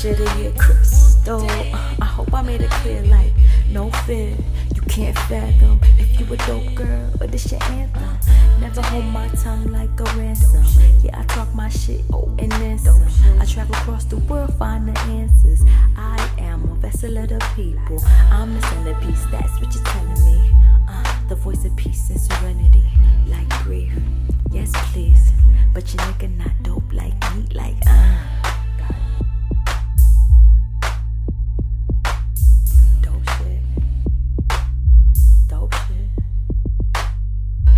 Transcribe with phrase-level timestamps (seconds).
[0.00, 1.46] to your crystal.
[1.50, 3.34] I hope I made it clear, like,
[3.68, 4.34] no fear.
[4.74, 8.18] You can't fathom if you a dope girl, but this your anthem.
[8.60, 10.64] Never hold my tongue like a ransom.
[11.02, 13.02] Yeah, I talk my shit, oh, and then some.
[13.38, 15.60] I travel across the world, find the answers.
[15.98, 18.02] I am a vessel of the people.
[18.30, 20.50] I'm the centerpiece, that's what you're telling me.
[20.88, 22.84] Uh, the voice of peace and serenity,
[23.26, 23.92] like grief.
[24.50, 25.30] Yes, please.
[25.74, 28.39] But your nigga not dope like me, like uh.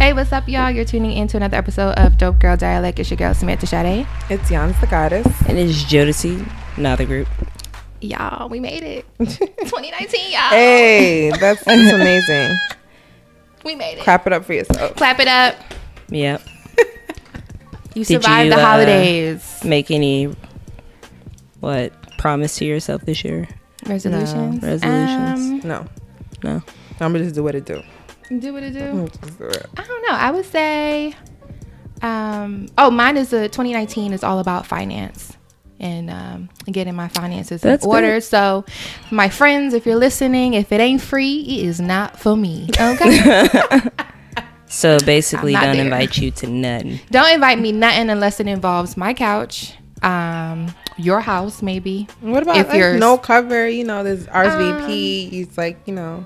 [0.03, 0.69] Hey, what's up, y'all?
[0.69, 2.99] You're tuning in to another episode of Dope Girl Dialect.
[2.99, 4.05] It's your girl Samantha Sade.
[4.29, 5.29] It's Yannz the Goddess.
[5.47, 6.45] And it's Jodeci,
[6.77, 7.29] another group.
[8.01, 9.07] Y'all, we made it.
[9.19, 10.41] 2019, y'all.
[10.51, 12.59] Hey, that's, that's amazing.
[13.65, 14.01] We made it.
[14.03, 14.97] Clap it up for yourself.
[14.97, 15.55] Clap it up.
[16.09, 16.43] Yep.
[17.95, 19.63] You Did survived you, the uh, holidays.
[19.65, 20.35] Make any
[21.61, 23.47] what promise to yourself this year?
[23.87, 24.65] Resolutions.
[24.65, 25.65] Resolutions.
[25.65, 25.87] No,
[26.43, 26.61] No.
[26.99, 27.85] I'm gonna just do what it do.
[28.39, 29.09] Do what it do.
[29.23, 29.67] Just do it.
[29.77, 30.15] I don't know.
[30.15, 31.15] I would say,
[32.01, 35.37] um, oh, mine is a 2019 is all about finance
[35.79, 38.15] and um, getting my finances That's in order.
[38.15, 38.25] good.
[38.25, 38.65] So,
[39.11, 42.69] my friends, if you're listening, if it ain't free, it is not for me.
[42.81, 43.49] Okay.
[44.67, 45.85] So basically, don't there.
[45.85, 46.99] invite you to nothing.
[47.11, 52.09] don't invite me nothing unless it involves my couch, um, your house, maybe.
[52.23, 53.69] What about If like, you're- no cover?
[53.69, 55.29] You know, there's RSVP.
[55.29, 56.25] Um, it's like you know.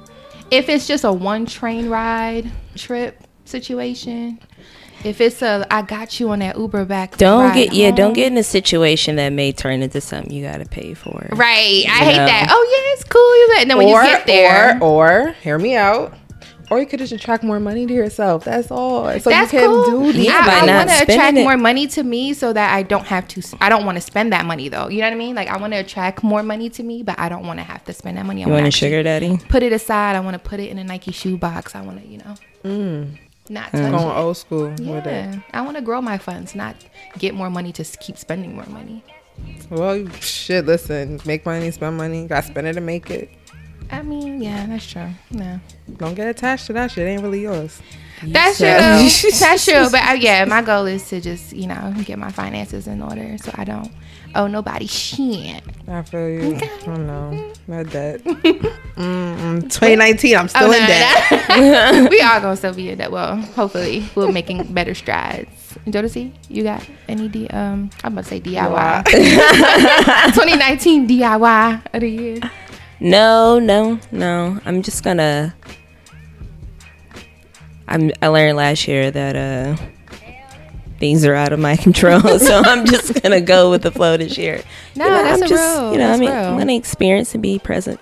[0.51, 4.41] If it's just a one train ride trip situation.
[5.05, 7.17] If it's a, I got you on that Uber back.
[7.17, 7.91] Don't ride get yeah.
[7.91, 11.29] Don't get in a situation that may turn into something you got to pay for.
[11.33, 11.85] Right.
[11.89, 12.49] I You hate that.
[12.51, 13.21] Oh yeah, it's cool.
[13.21, 16.15] You and then when or, you get there, or or hear me out.
[16.71, 18.45] Or you could just attract more money to yourself.
[18.45, 19.07] That's all.
[19.21, 20.05] So that's you can cool.
[20.07, 20.27] do these.
[20.27, 21.45] Yeah, by I, I want to attract it.
[21.45, 23.43] more money to me so that I don't have to.
[23.61, 24.89] I don't want to spend that money though.
[24.89, 25.35] You know what I mean?
[25.37, 27.85] Like I want to attract more money to me, but I don't want to have
[27.85, 28.43] to spend that money.
[28.43, 29.37] I You wanna a sugar daddy?
[29.49, 30.17] Put it aside.
[30.17, 31.75] I want to put it in a Nike shoe box.
[31.75, 33.17] I want to, you know, mm.
[33.49, 33.71] not mm.
[33.73, 34.21] touch Going it.
[34.21, 35.07] old school with it.
[35.07, 36.75] Yeah, I want to grow my funds, not
[37.19, 39.05] get more money to keep spending more money.
[39.71, 40.67] Well, you- shit.
[40.67, 42.27] Listen, make money, spend money.
[42.27, 43.31] Got to spend it to make it.
[43.91, 45.09] I mean, yeah, that's true.
[45.31, 45.59] Yeah,
[45.97, 47.07] Don't get attached to that shit.
[47.07, 47.81] It ain't really yours.
[48.23, 48.67] that's true.
[49.39, 49.89] that's true.
[49.91, 53.37] But uh, yeah, my goal is to just you know get my finances in order
[53.39, 53.91] so I don't
[54.35, 55.63] owe nobody shit.
[55.89, 56.57] I feel you.
[56.57, 57.53] I don't know.
[57.69, 58.23] Not debt.
[58.25, 59.63] Mm-mm.
[59.63, 60.37] 2019.
[60.37, 61.29] I'm still Oh, in debt.
[61.31, 63.13] that- we are gonna still be in debt.
[63.13, 65.51] Well, hopefully, we're making better strides.
[65.87, 67.47] Jodeci, you got any D?
[67.49, 69.05] Um, I'm about to say DIY.
[70.35, 72.39] 2019 DIY of the year.
[73.01, 74.59] No, no, no.
[74.65, 75.55] I'm just gonna.
[77.89, 78.11] I'm.
[78.23, 79.77] I learned last year that uh,
[80.99, 84.37] things are out of my control, so I'm just gonna go with the flow this
[84.39, 84.63] year.
[84.97, 85.93] No, You know, that's I'm a just, real.
[85.93, 86.39] You know, I mean, real.
[86.39, 88.01] I'm gonna experience and be present.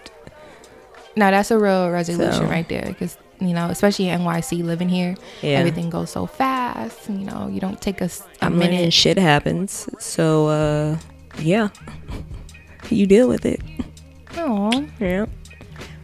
[1.16, 2.84] No, that's a real resolution So- right there.
[2.86, 5.58] Because you know, especially in NYC, living here, Yeah.
[5.58, 7.08] everything goes so fast.
[7.10, 8.08] You know, you don't take a
[8.40, 8.92] learning minute.
[8.92, 10.98] shit happens, so uh,
[11.40, 11.68] yeah,
[12.90, 13.60] you deal with it.
[14.36, 14.84] Aw.
[15.00, 15.26] Yeah.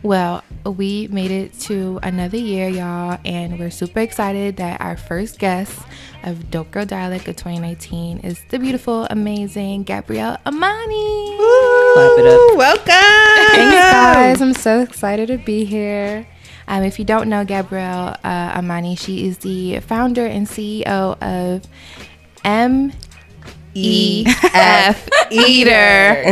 [0.03, 5.39] Well, we made it to another year, y'all, and we're super excited that our first
[5.39, 5.79] guest
[6.23, 11.37] of Dope Girl Dialect of 2019 is the beautiful, amazing Gabrielle Amani.
[11.37, 12.57] Clap it up.
[12.57, 12.85] Welcome.
[12.87, 14.41] Thanks, guys.
[14.41, 16.27] I'm so excited to be here.
[16.67, 21.67] Um, if you don't know Gabrielle uh, Amani, she is the founder and CEO of
[22.45, 22.93] M
[23.75, 26.23] E F Eater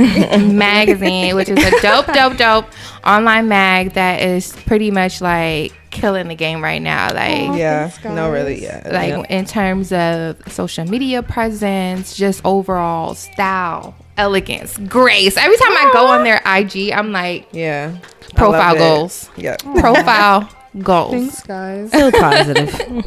[0.41, 2.67] magazine, which is a dope, dope, dope
[3.05, 7.07] online mag that is pretty much like killing the game right now.
[7.15, 7.91] Like, Yeah.
[8.05, 8.63] No, really.
[8.63, 8.83] Yeah.
[8.93, 9.27] like Yep.
[9.31, 15.37] in terms of social media presence, just overall style, elegance, grace.
[15.37, 17.97] Every time I go on their IG, I'm like yeah.
[18.35, 19.57] Profile goals, Yeah.
[19.77, 20.49] profile
[20.81, 21.13] goals.
[21.13, 21.91] Thanks, guys.
[21.93, 23.05] So positive.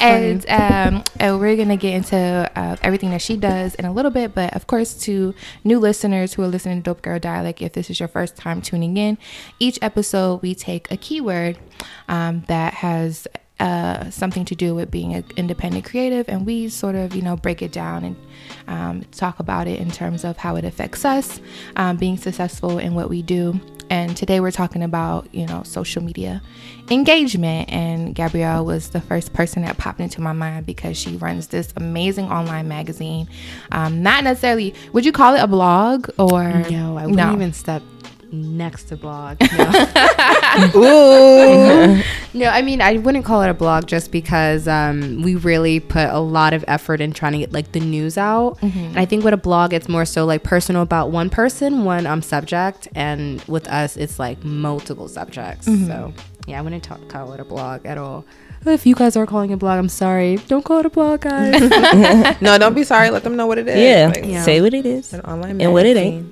[0.00, 4.10] And um, and we're gonna get into uh, everything that she does in a little
[4.10, 4.34] bit.
[4.34, 5.34] But of course, to
[5.64, 8.62] new listeners who are listening to Dope Girl Dialect, if this is your first time
[8.62, 9.18] tuning in,
[9.58, 11.58] each episode we take a keyword
[12.08, 13.26] um, that has
[13.60, 17.36] uh, something to do with being an independent creative, and we sort of you know
[17.36, 18.16] break it down and
[18.66, 21.40] um, talk about it in terms of how it affects us
[21.76, 23.60] um, being successful in what we do.
[23.92, 26.40] And today we're talking about, you know, social media
[26.90, 27.70] engagement.
[27.70, 31.74] And Gabrielle was the first person that popped into my mind because she runs this
[31.76, 33.28] amazing online magazine.
[33.70, 37.34] Um, not necessarily, would you call it a blog or No, I wouldn't No.
[37.34, 37.82] even step
[38.32, 39.38] next to blog.
[39.52, 40.70] No.
[40.76, 42.02] Ooh.
[42.34, 46.08] No, I mean I wouldn't call it a blog just because um, we really put
[46.08, 48.56] a lot of effort in trying to get like the news out.
[48.62, 52.06] And I think with a blog, it's more so like personal about one person, one
[52.06, 55.66] um subject, and with us, it's like multiple subjects.
[55.66, 56.14] So
[56.46, 58.24] yeah, I wouldn't talk, call it a blog at all.
[58.64, 60.36] If you guys are calling it a blog, I'm sorry.
[60.48, 61.60] Don't call it a blog, guys.
[62.40, 63.10] No, don't be sorry.
[63.10, 63.76] Let them know what it is.
[63.78, 64.06] Yeah.
[64.14, 64.42] Like, Yeah.
[64.42, 65.12] Say what it is.
[65.12, 66.30] An online And what it magazine.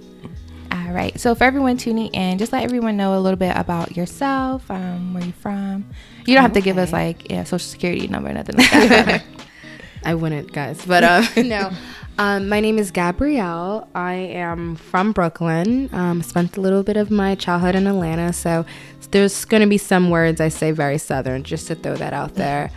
[0.91, 1.21] All right.
[1.21, 5.15] So for everyone tuning in, just let everyone know a little bit about yourself, um,
[5.15, 5.89] where you're from.
[6.27, 9.25] You don't have to give us like yeah, social security number, nothing like that.
[10.05, 10.85] I wouldn't, guys.
[10.85, 11.71] But uh, no.
[12.19, 13.89] Um, my name is Gabrielle.
[13.95, 15.91] I am from Brooklyn.
[15.93, 18.67] Um, spent a little bit of my childhood in Atlanta, so
[19.13, 22.35] there's going to be some words I say very southern, just to throw that out
[22.35, 22.73] there.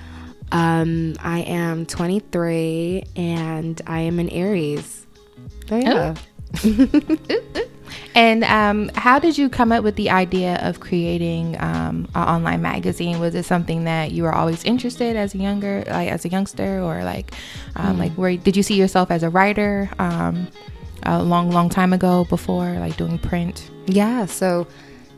[0.51, 5.07] Um, I am 23 and I am an Aries.
[5.67, 6.13] So, yeah.
[8.15, 12.61] and um, how did you come up with the idea of creating um, an online
[12.61, 13.19] magazine?
[13.19, 16.79] Was it something that you were always interested as a younger, like as a youngster,
[16.79, 17.33] or like,
[17.75, 20.47] um, like where did you see yourself as a writer um,
[21.03, 23.69] a long, long time ago before like doing print?
[23.87, 24.67] Yeah, so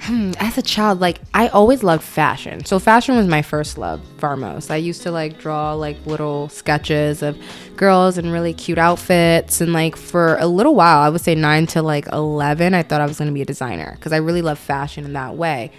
[0.05, 2.63] hmm, as a child, like I always loved fashion.
[2.65, 4.71] So fashion was my first love, foremost.
[4.71, 7.37] I used to like draw like little sketches of
[7.75, 11.67] girls in really cute outfits, and like for a little while, I would say nine
[11.67, 14.59] to like eleven, I thought I was gonna be a designer because I really love
[14.59, 15.71] fashion in that way.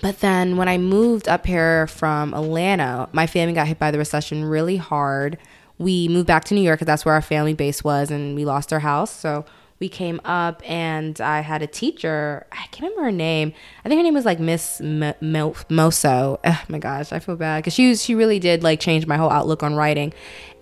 [0.00, 3.98] But then when I moved up here from Atlanta, my family got hit by the
[3.98, 5.38] recession really hard.
[5.78, 8.44] We moved back to New York because that's where our family base was, and we
[8.44, 9.10] lost our house.
[9.10, 9.44] So
[9.82, 12.46] we came up, and I had a teacher.
[12.52, 13.52] I can't remember her name.
[13.84, 16.38] I think her name was like Miss M- Mo- Moso.
[16.44, 19.16] Oh my gosh, I feel bad because she was, she really did like change my
[19.16, 20.14] whole outlook on writing.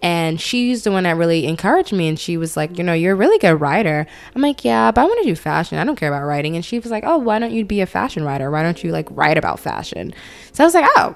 [0.03, 2.09] And she's the one that really encouraged me.
[2.09, 4.07] And she was like, you know, you're a really good writer.
[4.35, 5.77] I'm like, yeah, but I want to do fashion.
[5.77, 6.57] I don't care about writing.
[6.57, 8.51] And she was like, oh, why don't you be a fashion writer?
[8.51, 10.15] Why don't you like write about fashion?
[10.53, 11.15] So I was like, oh,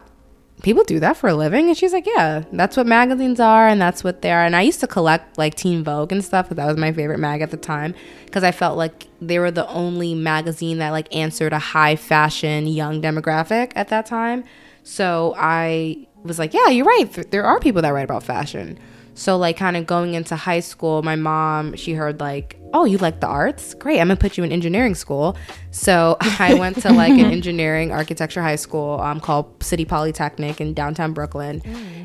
[0.63, 1.69] people do that for a living?
[1.69, 4.45] And she's like yeah that's what magazines are and that's what they are.
[4.45, 7.19] And i used to collect like teen vogue and stuff because that was my favorite
[7.19, 11.15] mag at the time because i felt like they were the only magazine that like
[11.15, 14.45] answered a high fashion young demographic at that time.
[14.83, 17.31] So i was like yeah you're right.
[17.31, 18.79] There are people that write about fashion
[19.15, 22.99] so like kind of going into high school my mom she heard like oh you
[22.99, 23.73] like the arts?
[23.75, 25.37] Great i'm gonna put you in engineering school.
[25.71, 30.75] So i went to like an engineering architecture high school um, called city polytechnic in
[30.75, 31.61] downtown brooklyn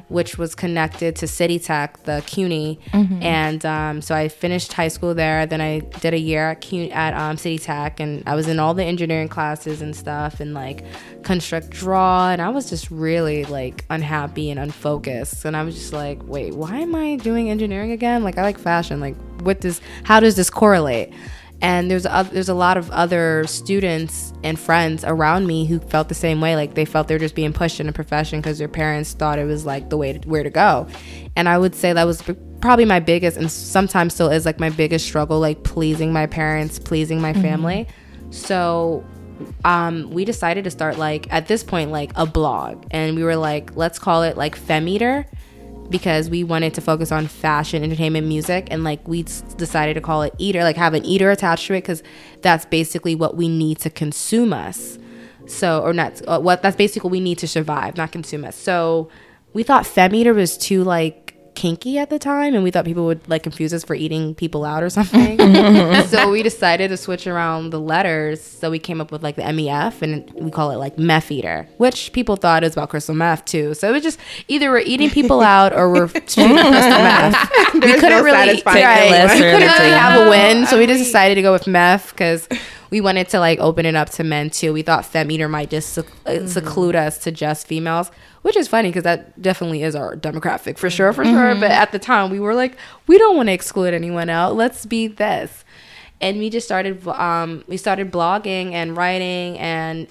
[0.10, 2.80] which was connected to city tech the cuny.
[3.22, 6.92] And um, so i finished high school there then i did a year at, CUNY,
[6.92, 10.54] at um, city tech and i was in all the engineering classes and stuff and
[10.54, 10.84] like
[11.24, 15.94] construct draw and i was just really like unhappy and unfocused and i was just
[15.94, 18.24] like wait why am i doing engineering again?
[18.24, 21.14] Like i like fashion like what does how does this correlate?
[21.62, 26.08] And there's a, there's a lot of other students and friends around me who felt
[26.08, 28.70] the same way like they felt they're just being pushed in a profession because their
[28.70, 30.88] parents thought it was like the way to, where to go.
[31.36, 32.24] And i would say that was
[32.62, 36.80] probably my biggest and sometimes still is like my biggest struggle like pleasing my parents
[36.80, 37.88] pleasing my family.
[38.32, 39.04] So
[39.64, 42.86] um, we decided to start like at this point like a blog.
[42.92, 45.26] And we were like let's call it like Fem Eater
[45.90, 49.24] because we wanted to focus on fashion entertainment music and like we
[49.58, 52.04] decided to call it eater like have an eater attached to it because
[52.42, 54.98] that's basically what we need to consume us.
[55.48, 58.56] So or not uh, what that's basically what we need to survive not consume us.
[58.56, 59.10] So
[59.54, 61.29] we thought Fem Eater was too like
[61.60, 64.64] kinky at the time and we thought people would like confuse us for eating people
[64.64, 65.38] out or something.
[66.10, 68.42] So we decided to switch around the letters.
[68.42, 71.68] So we came up with like the mef and we call it like meth eater
[71.78, 73.74] which people thought is about crystal meth too.
[73.74, 77.52] So it was just either we're eating people out or we're crystal meth.
[77.74, 81.36] We couldn't no really, right, we couldn't really have a win so we just decided
[81.36, 82.48] to go with meth because
[82.90, 84.72] we wanted to like open it up to men too.
[84.74, 88.68] We thought fem eater might just sec- uh, seclude us to just females which is
[88.68, 91.56] funny because that definitely is our demographic for sure for sure.
[91.56, 92.78] But at the time we were like
[93.08, 94.56] we don't want to exclude anyone out.
[94.56, 95.64] Let's be this.
[96.22, 100.08] And we just started um, we started blogging and writing and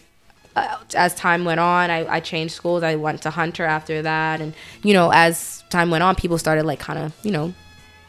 [0.56, 2.82] uh, as time went on I, I changed schools.
[2.82, 4.40] I went to hunter after that.
[4.40, 7.54] And you know as time went on people started like kind of you know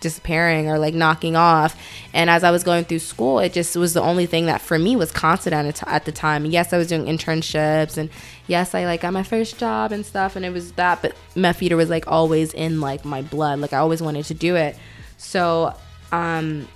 [0.01, 1.75] disappearing or like knocking off
[2.13, 4.79] and as i was going through school it just was the only thing that for
[4.79, 8.09] me was constant at, t- at the time yes i was doing internships and
[8.47, 11.61] yes i like got my first job and stuff and it was that but meth
[11.61, 14.75] eater was like always in like my blood like i always wanted to do it
[15.17, 15.73] so
[16.11, 16.67] um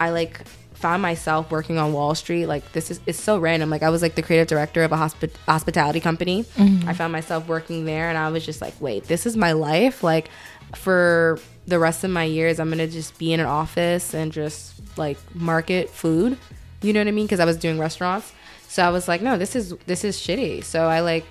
[0.00, 2.46] I like found myself working on Wall Street.
[2.46, 3.70] Like this is it's so random.
[3.70, 6.44] Like I was like the creative director of a hospi- hospitality company.
[6.88, 10.02] I found myself working there, and I was just like, wait, this is my life.
[10.02, 10.28] Like
[10.74, 14.74] for the rest of my years, I'm gonna just be in an office and just
[14.98, 16.38] like market food.
[16.82, 17.26] You know what I mean?
[17.26, 18.32] Because I was doing restaurants.
[18.68, 20.64] So I was like, no, this is this is shitty.
[20.64, 21.24] So I like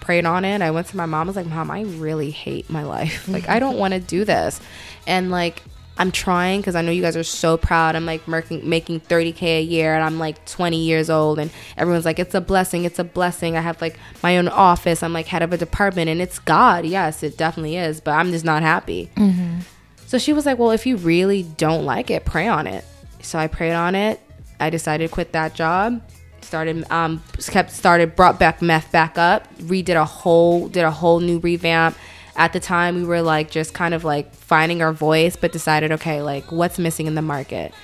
[0.00, 0.62] prayed on it.
[0.62, 1.26] I went to my mom.
[1.26, 3.28] I was like, "Mom, I really hate my life.
[3.38, 4.58] Like, I don't want to do this."
[5.06, 5.62] And like,
[5.98, 7.94] I'm trying because I know you guys are so proud.
[7.94, 12.06] I'm like making making 30k a year, and I'm like 20 years old, and everyone's
[12.06, 12.84] like, "It's a blessing.
[12.84, 15.02] It's a blessing." I have like my own office.
[15.02, 16.86] I'm like head of a department, and it's God.
[16.86, 18.00] Yes, it definitely is.
[18.00, 19.10] But I'm just not happy.
[19.16, 19.60] Mm-hmm.
[20.08, 22.82] So she was like, "Well, if you really don't like it, pray on it."
[23.20, 24.18] So I prayed on it.
[24.58, 26.00] I decided to quit that job.
[26.40, 29.54] Started um kept started brought back meth back up.
[29.58, 31.94] Redid a whole did a whole new revamp.
[32.36, 35.92] At the time, we were like just kind of like finding our voice, but decided,
[35.92, 37.74] okay, like what's missing in the market?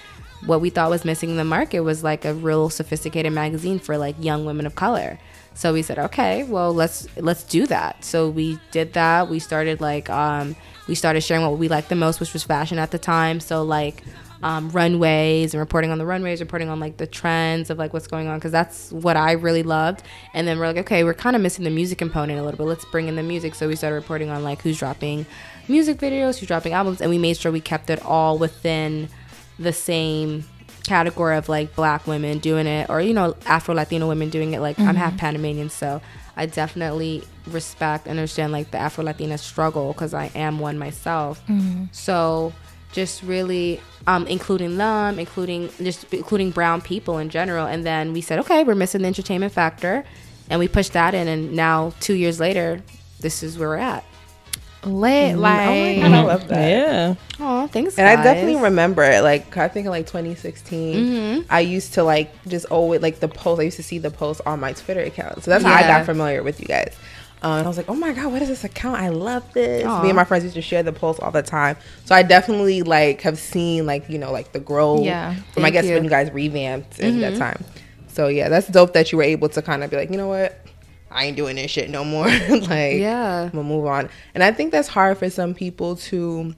[0.46, 3.98] What we thought was missing in the market was like a real sophisticated magazine for
[3.98, 5.18] like young women of color.
[5.52, 8.02] So we said, okay, well let's let's do that.
[8.02, 9.28] So we did that.
[9.28, 12.78] We started like um, we started sharing what we liked the most, which was fashion
[12.78, 13.40] at the time.
[13.40, 14.02] So like
[14.42, 18.06] um, runways and reporting on the runways, reporting on like the trends of like what's
[18.06, 20.02] going on because that's what I really loved.
[20.34, 22.64] And then we're like, okay, we're kind of missing the music component a little bit.
[22.64, 23.54] Let's bring in the music.
[23.54, 25.24] So we started reporting on like who's dropping
[25.66, 29.08] music videos, who's dropping albums, and we made sure we kept it all within
[29.58, 30.44] the same
[30.84, 34.60] category of like black women doing it or you know afro latino women doing it
[34.60, 36.00] like i'm half panamanian so
[36.36, 41.42] i definitely respect and understand like the afro latina struggle because i am one myself.
[41.92, 42.52] So
[42.92, 48.20] just really um, including them including just including brown people in general and then we
[48.20, 50.04] said okay we're missing the entertainment factor
[50.50, 52.82] and we pushed that in and now two years later
[53.20, 54.04] this is where we're at
[54.86, 56.68] Lit, mm, oh, like And I love that.
[56.68, 57.14] Yeah.
[57.40, 61.46] oh thanks And I definitely remember, it, like, I think in like 2016, mm-hmm.
[61.50, 63.60] I used to like just always like the post.
[63.60, 66.06] I used to see the post on my Twitter account, so that's how I got
[66.06, 66.96] familiar with you guys.
[67.42, 68.98] Um, and I was like, oh my god, what is this account?
[68.98, 69.84] I love this.
[69.84, 70.02] Aw.
[70.02, 71.76] Me and my friends used to share the post all the time,
[72.06, 75.34] so I definitely like have seen like you know like the growth Yeah.
[75.52, 75.92] from I guess you.
[75.92, 77.42] when you guys revamped in that mm-hmm.
[77.42, 77.64] time.
[78.08, 80.28] So yeah, that's dope that you were able to kind of be like, you know
[80.28, 80.63] what,
[81.14, 82.26] I ain't doing this shit no more.
[82.50, 83.42] like, Yeah.
[83.44, 84.10] I'm gonna move on.
[84.34, 86.54] And I think that's hard for some people to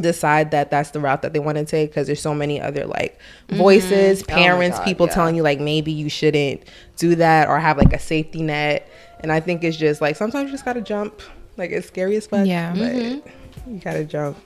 [0.00, 2.86] decide that that's the route that they want to take because there's so many other
[2.86, 3.18] like
[3.48, 5.14] voices, Oh my parents, God, people yeah.
[5.14, 6.62] telling you like maybe you shouldn't
[6.96, 8.88] do that or have like a safety net.
[9.18, 11.20] And I think it's just like sometimes you just gotta jump.
[11.56, 12.46] Like it's scary as fuck.
[12.46, 12.70] Yeah.
[12.72, 13.74] but Mm-hmm.
[13.74, 14.38] you gotta jump.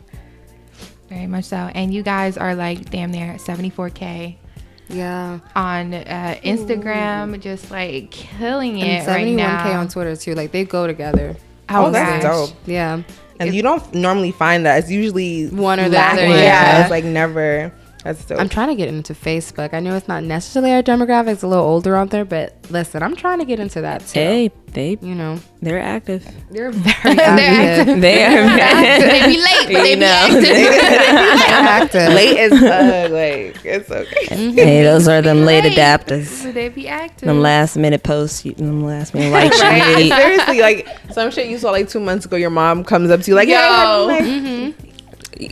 [1.11, 1.57] very much so.
[1.57, 4.37] And you guys are like damn near 74k
[4.89, 9.81] yeah on uh, Instagram, just like killing it and 71k now.
[9.81, 11.37] on twitter too like they go together
[11.71, 12.49] Oh, Oh, that's gosh.
[12.51, 12.59] dope.
[12.67, 13.03] yeah
[13.41, 14.79] And you don't normally find that.
[14.81, 16.37] It's usually One or the other, Yeah.
[16.37, 16.81] yeah.
[16.83, 17.73] It's like never.
[18.05, 18.39] That's dope.
[18.39, 19.73] I'm trying to get into Facebook.
[19.73, 22.25] I know it's not necessarily our demographic; it's a little older out there.
[22.27, 24.19] But listen, I'm trying to get into that too.
[24.21, 26.27] Hey, they You know, they're active.
[26.51, 28.01] they're very active.
[28.03, 28.41] They are.
[28.61, 29.09] active.
[29.11, 30.29] they be late, but they You be know.
[31.57, 32.13] active.
[32.13, 33.11] late as fuck.
[33.11, 34.27] Like it's okay.
[34.27, 34.55] Mm-hmm.
[34.57, 36.53] hey, those are them late adapters.
[36.53, 37.27] They be active.
[37.27, 39.97] Them last minute posts, you- them last minute likes you Right?
[39.97, 40.13] need.
[40.13, 42.37] Seriously, like some shit you saw like two months ago.
[42.37, 43.55] Your mom comes up to you like, Yo.
[43.55, 44.91] "Yo, like, mm-hmm.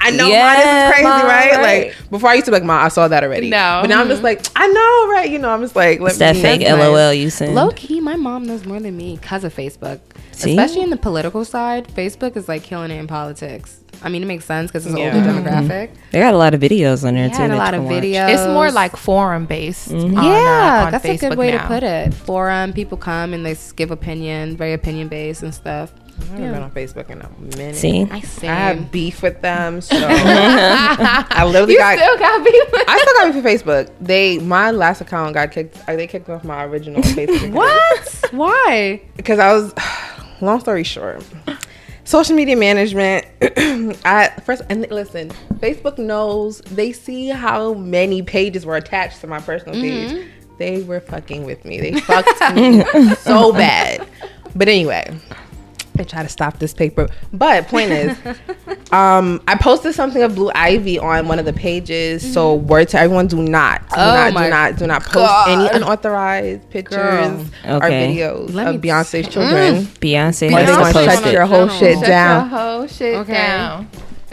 [0.00, 1.52] I know, Yeah, ma, this is crazy, Ma, right?
[1.56, 1.86] right.
[1.86, 3.78] Like before, I used to be like, "Ma, I saw that already." No.
[3.82, 5.28] but now I'm just like, I know, right?
[5.30, 6.42] You know, I'm just like, let It's that me.
[6.42, 6.88] fake That's nice.
[6.88, 7.54] LOL you send.
[7.54, 10.00] Low key, my mom knows more than me because of Facebook.
[10.32, 10.50] See?
[10.56, 13.80] Especially in the political side, Facebook is like killing it in politics.
[14.04, 15.14] I mean, it makes sense because it's an Yeah.
[15.14, 15.90] older demographic.
[16.10, 17.42] They got a lot of videos on there Yeah, too.
[17.44, 18.02] and a lot of can watch.
[18.04, 18.28] videos.
[18.34, 19.90] It's more like forum based.
[19.90, 20.18] Mm-hmm.
[20.18, 21.62] on, uh, yeah, on that's a good way now.
[21.62, 22.12] to put it.
[22.14, 25.92] Forum people come and they give opinion, very opinion based and stuff.
[26.20, 27.74] I haven't been on Facebook in a minute.
[27.74, 28.46] See, I see.
[28.46, 31.98] I have beef with them, so I literally You got.
[31.98, 32.78] still got people.
[32.86, 33.44] I still got beef with
[33.88, 33.90] Facebook.
[34.00, 35.78] They my last account got kicked.
[35.88, 37.36] uh, They kicked off my original Facebook.
[37.36, 37.54] account.
[37.54, 38.24] what?
[38.32, 39.00] Why?
[39.16, 39.72] because I was
[40.40, 41.24] long story short
[42.04, 43.26] social media management
[44.04, 49.40] I first and listen Facebook knows they see how many pages were attached to my
[49.40, 50.16] personal mm-hmm.
[50.16, 50.28] page
[50.58, 51.80] they were fucking with me.
[51.80, 52.84] They fucked me
[53.16, 54.06] so bad.
[54.54, 55.18] But anyway
[55.98, 58.16] I try to stop this paper but point is
[58.92, 62.66] um I posted something of Blue Ivy on one of the pages so mm-hmm.
[62.66, 65.48] word to everyone do not do Oh not do not do not post God.
[65.50, 67.46] any unauthorized pictures Girl.
[67.66, 69.98] or videos Let of me- Beyonce's children mm.
[69.98, 71.32] Beyonce or has they to gonna post shut it.
[71.32, 72.50] your whole Shut shit Shut down.
[72.50, 73.32] your whole shit Okay.
[73.32, 73.88] down.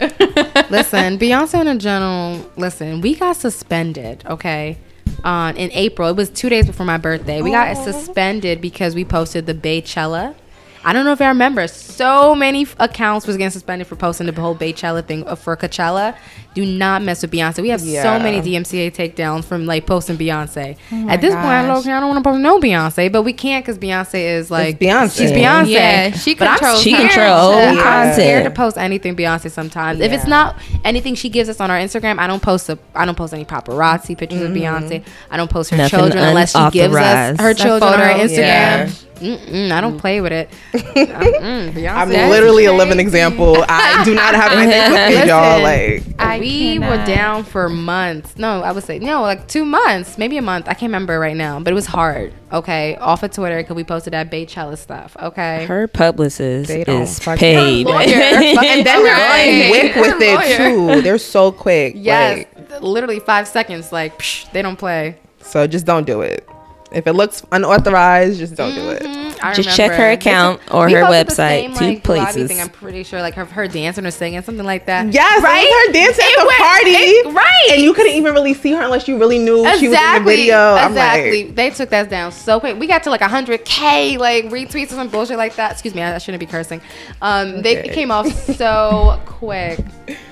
[0.70, 2.50] listen, Beyonce in a general.
[2.56, 4.24] Listen, we got suspended.
[4.26, 4.78] Okay,
[5.24, 6.08] on in April.
[6.08, 7.42] It was two days before my birthday.
[7.42, 10.34] We got suspended because we posted the Beychella.
[10.84, 11.66] I don't know if I remember.
[12.00, 15.34] S- so many f- accounts was getting suspended for posting the whole Beychella thing uh,
[15.34, 16.16] for Coachella.
[16.54, 17.62] Do not mess with Beyonce.
[17.62, 18.02] We have Yeah.
[18.02, 20.76] so many DMCA takedowns from like posting Beyonce.
[20.90, 21.76] Oh my At this point, gosh.
[21.76, 24.80] look, I don't want to post no Beyonce, but we can't because Beyonce is like
[24.80, 25.16] Beyonce.
[25.18, 25.68] She's Beyonce.
[25.70, 26.98] Yeah, she But I'm controls She her.
[27.00, 30.00] controls I'm scared to post anything Beyonce sometimes.
[30.00, 33.04] If it's not anything she gives us on our Instagram, I don't post a I
[33.04, 34.62] don't post any paparazzi pictures of mm-hmm.
[34.62, 35.04] Beyonce.
[35.30, 38.24] I don't post her Nothing children unless she gives us her children on her photo.
[38.24, 39.06] Instagram.
[39.20, 40.00] Mm-mm, I don't mm.
[40.00, 40.50] play with it.
[41.00, 42.24] Uh, Mm-mm, Beyonce.
[42.24, 43.64] I'm literally a living example.
[43.68, 44.74] I do not have my with
[45.16, 45.62] page, y'all.
[45.62, 48.36] Like, I we were down for months.
[48.36, 50.66] No, I would say no, like two months, maybe a month.
[50.68, 52.32] I can't remember right now, but it was hard.
[52.52, 55.16] Okay, off of Twitter because we posted that Beychella stuff.
[55.20, 57.86] Okay, Her publicist They is paid.
[57.88, 59.92] And then they're Right.
[59.92, 61.02] quick with it too.
[61.02, 61.94] They're so quick.
[61.96, 63.92] yes, Like, literally five seconds.
[63.92, 65.16] Like psh, they don't play.
[65.42, 66.46] so just don't do it.
[66.92, 69.02] If it looks unauthorized, just don't do it.
[69.02, 69.29] Mm-hmm.
[69.42, 70.12] I Just check her remember.
[70.20, 71.34] account or We her website.
[71.34, 72.48] same, Two like, places.
[72.48, 75.12] Thing, I'm pretty sure, like her, her dancing or singing, something like that.
[75.12, 75.62] Yes, right.
[75.64, 77.68] Was her dancing at It the went- party, it- right.
[77.72, 80.20] And you couldn't even really see her unless you really knew she was in the
[80.24, 80.56] video.
[80.74, 81.44] I'm exactly.
[81.46, 82.78] like, they took that down so quick.
[82.78, 85.72] We got to like 100k like retweets or some bullshit like that.
[85.72, 86.80] Excuse me, I, I shouldn't be cursing.
[87.22, 87.88] Um, they Okay.
[87.90, 89.78] it came off so quick.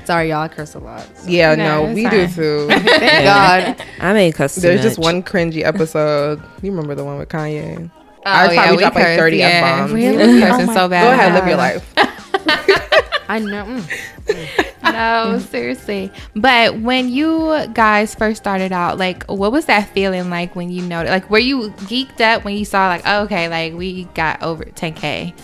[0.04, 0.38] Sorry, y'all.
[0.42, 1.06] I curse a lot.
[1.26, 2.12] yeah, No, no, we fine.
[2.12, 2.66] do too.
[2.68, 3.84] Thank God.
[4.00, 4.62] I made custom.
[4.62, 6.42] There's just one cringy episode.
[6.62, 7.90] You remember the one with Kanye?
[8.26, 9.46] Oh, I probably we dropped like cursed, 30 yeah.
[9.46, 9.92] F-bombs.
[9.92, 10.34] We Really?
[10.34, 11.04] was cursing Oh so bad.
[11.04, 11.94] Go ahead, live your life.
[13.30, 13.64] I know.
[13.64, 14.64] mm.
[14.82, 16.10] No, seriously.
[16.34, 20.82] But when you guys first started out, like, what was that feeling like when you
[20.82, 21.10] noticed?
[21.12, 24.64] Like, were you geeked up when you saw, like, oh, okay, like we got over
[24.64, 25.34] 10k?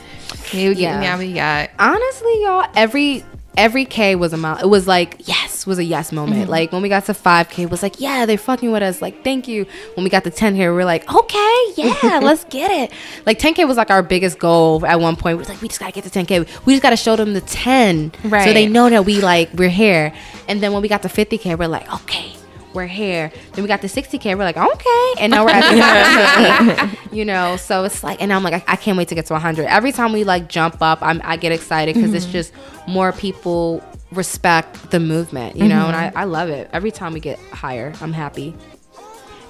[0.52, 0.75] You, Yeah.
[0.75, 1.00] yeah.
[1.00, 1.71] Now we got.
[1.78, 3.25] honestly, y'all, every
[3.56, 4.58] every K was a mile.
[4.58, 6.42] It was like yes, was a yes moment.
[6.42, 6.50] Mm-hmm.
[6.50, 9.02] Like when we got to five K, it was like yeah, they're fucking with us.
[9.02, 9.66] Like thank you.
[9.94, 12.92] When we got to ten here, we are like okay, yeah, let's get it.
[13.26, 15.37] Like ten K was like our biggest goal at one point.
[15.37, 16.40] We was like we just gotta get to ten K.
[16.64, 18.46] We just gotta show them the ten, right?
[18.46, 20.14] so they know that we like we're here.
[20.49, 22.34] And then when we got to fifty K, we're like okay.
[22.75, 23.31] We're here.
[23.52, 24.37] Then we got the 60k.
[24.37, 26.99] We're like, okay, and now we're at 100.
[27.16, 27.57] you know.
[27.57, 29.66] So it's like, and I'm like, I, I can't wait to get to 100.
[29.66, 32.33] Every time we like jump up, I'm, I get excited because it's mm-hmm.
[32.33, 32.52] just
[32.88, 36.19] more people respect the movement, you know, and I, mm-hmm.
[36.19, 36.69] I love it.
[36.73, 38.54] Every time we get higher, I'm happy.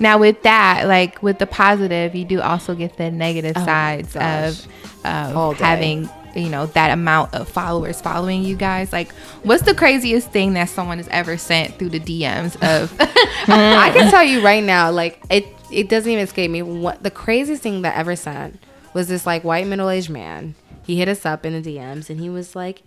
[0.01, 4.17] Now with that, like with the positive, you do also get the negative oh sides
[4.17, 4.67] Oh gosh.
[5.05, 8.93] of, All of having you know that amount of followers following you guys.
[8.93, 12.95] Like, what's the craziest thing that someone has ever sent through the DMs of?
[13.01, 16.63] I can tell you right now, like it, it doesn't even escape me.
[16.63, 18.59] What the craziest thing that ever sent
[18.93, 20.55] was this like white middle aged man.
[20.85, 22.83] He hit us up in the DMs and he was like,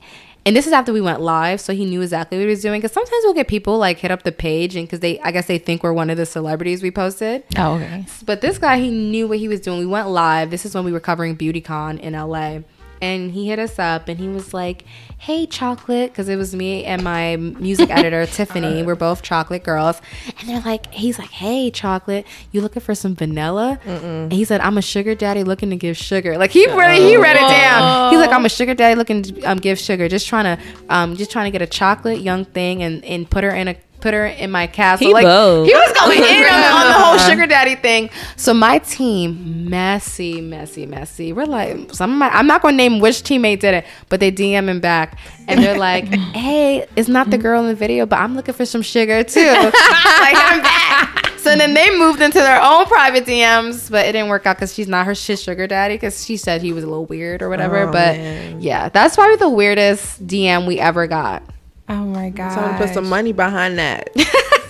[0.47, 2.79] and this is after we went live, so he knew exactly what he was doing.
[2.79, 5.47] Because sometimes we'll get people like hit up the page and because they, I guess
[5.47, 7.43] they think we're one of the celebrities we posted.
[7.57, 8.05] oh, okay.
[8.25, 9.79] But this guy, he knew what he was doing.
[9.79, 10.49] We went live.
[10.49, 12.59] This is when we were covering BeautyCon in LA.
[13.01, 14.83] And he hit us up and he was like,
[15.19, 16.11] Hey, chocolate.
[16.11, 18.83] Because it was me and my music editor, Tiffany.
[18.83, 20.01] We're both chocolate girls.
[20.39, 23.79] And they're like, He's like, Hey, chocolate, you looking for some vanilla?
[23.85, 26.37] And he said, I'm a sugar daddy looking to give sugar.
[26.37, 28.11] Like, he really, he read it down.
[28.11, 30.07] He's like, I'm a sugar daddy looking to um, give sugar.
[30.07, 33.43] Just trying to, um, just trying to get a chocolate young thing and, and put
[33.43, 35.07] her in a, put her in my castle.
[35.07, 35.67] He like, bold.
[35.67, 38.09] he was going in on, on the whole sugar daddy thing.
[38.35, 41.33] So my team, messy, messy, messy.
[41.33, 44.19] We're like, some of my, I'm not going to name which teammate did it, but
[44.19, 48.05] they DM him back and they're like, "Hey, it's not the girl in the video,
[48.05, 51.33] but I'm looking for some sugar too." like I'm back.
[51.39, 54.73] So then they moved into their own private DMs, but it didn't work out because
[54.73, 57.47] she's not her shit sugar daddy because she said he was a little weird or
[57.47, 57.83] whatever.
[57.83, 58.61] Oh, but man.
[58.61, 61.43] yeah, that's probably the weirdest DM we ever got.
[61.89, 62.53] Oh my god.
[62.53, 64.09] Someone put some money behind that.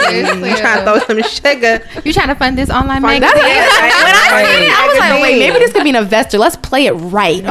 [0.08, 0.52] Seriously.
[0.52, 1.84] you trying to throw some sugar.
[2.06, 3.44] You trying to fund this online Fund magazine?
[3.44, 4.04] that.
[4.06, 6.38] when I seen it, I was like, wait, maybe this could be an investor.
[6.38, 7.44] Let's play it right.
[7.44, 7.48] Okay.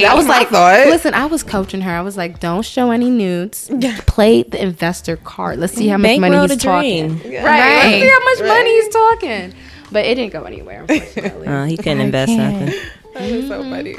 [0.00, 0.04] Right.
[0.04, 0.86] I was my like, thought.
[0.88, 1.92] listen, I was coaching her.
[1.92, 3.70] I was like, don't show any nudes.
[4.06, 5.58] Play the investor card.
[5.60, 7.18] Let's see how much money he's talking.
[7.18, 7.34] dream.
[7.34, 7.44] Right.
[7.44, 7.84] Right.
[7.84, 8.48] Let's see how much Right.
[8.48, 9.54] money he's talking.
[9.92, 11.46] But it didn't go anywhere, unfortunately.
[11.46, 12.66] Uh, he couldn't invest can't.
[12.66, 12.80] nothing.
[13.14, 13.94] That is so funny.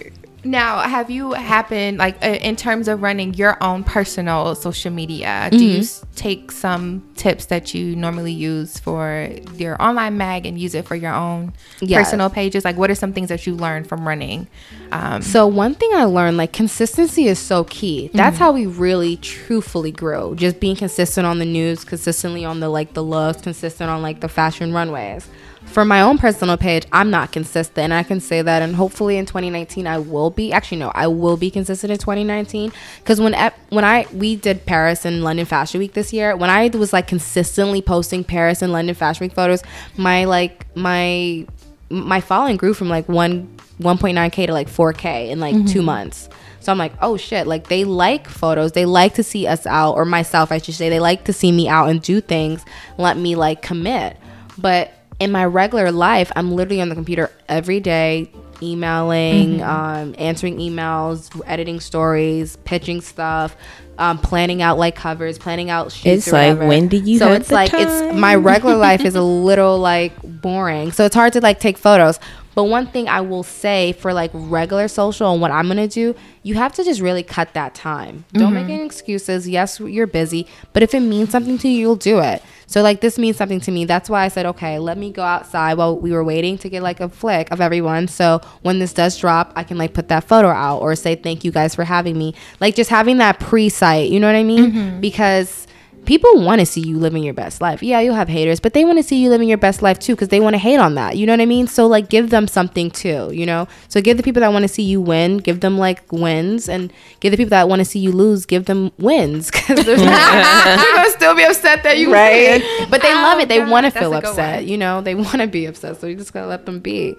[0.45, 5.47] Now, have you happened like uh, in terms of running your own personal social media?
[5.51, 10.59] Do you s- take some tips that you normally use for your online mag and
[10.59, 12.05] use it for your own Yes.
[12.05, 12.65] personal pages?
[12.65, 14.47] Like, what are some things that you learned from running?
[14.91, 18.09] Um, So one thing I learned, like consistency is so key.
[18.13, 20.35] That's how we really truthfully grow.
[20.35, 24.19] Just being consistent on the news, consistently on the like the looks, consistent on like
[24.19, 25.27] the fashion runways.
[25.65, 28.61] For my own personal page, I'm not consistent, and I can say that.
[28.61, 30.51] And hopefully in 2019, I will be.
[30.51, 32.71] Actually, no, I will be consistent in 2019.
[32.99, 33.33] Because when
[33.69, 37.07] when I we did Paris and London Fashion Week this year, when I was like
[37.07, 39.63] consistently posting Paris and London Fashion Week photos,
[39.97, 41.47] my like my
[41.89, 45.85] my following grew from like one 1.9k to like 4k in like two mm-hmm.
[45.85, 46.29] months.
[46.59, 48.71] So I'm like, oh shit, like they like photos.
[48.71, 50.89] They like to see us out, or myself, I should say.
[50.89, 52.63] They like to see me out and do things.
[52.97, 54.17] Let me like commit.
[54.57, 60.57] But in my regular life, I'm literally on the computer every day, emailing, um, answering
[60.57, 63.55] emails, editing stories, pitching stuff,
[63.97, 66.27] um, planning out like covers, planning out shoots.
[66.27, 66.67] It's like, whatever.
[66.67, 70.91] when do you So it's like it's my regular life is a little like boring.
[70.91, 72.19] So it's hard to like take photos.
[72.55, 76.15] But one thing I will say for like regular social and what I'm gonna do,
[76.43, 78.25] you have to just really cut that time.
[78.33, 78.73] Don't make mm-hmm.
[78.73, 79.47] any excuses.
[79.47, 82.43] Yes, you're busy, but if it means something to you, you'll do it.
[82.67, 83.85] So like this means something to me.
[83.85, 86.81] That's why I said, okay, let me go outside while we were waiting to get
[86.81, 88.07] like a flick of everyone.
[88.07, 91.43] So when this does drop, I can like put that photo out or say thank
[91.43, 92.33] you guys for having me.
[92.59, 94.71] Like just having that pre-site, you know what I mean?
[94.71, 94.99] Mm-hmm.
[95.01, 95.67] Because
[96.05, 97.81] people want to see you living your best life.
[97.83, 100.13] Yeah, you'll have haters, but they want to see you living your best life too
[100.15, 101.17] because they want to hate on that.
[101.17, 101.67] You know what I mean?
[101.67, 103.67] So like give them something too, you know?
[103.87, 106.91] So give the people that want to see you win, give them like wins and
[107.19, 111.09] give the people that want to see you lose, give them wins cuz they're gonna
[111.09, 112.61] still be upset that you Right.
[112.61, 112.87] win.
[112.89, 113.47] But they love it.
[113.49, 115.01] They want to feel upset, you know?
[115.01, 115.99] They want to be upset.
[115.99, 117.15] So you just got to let them be.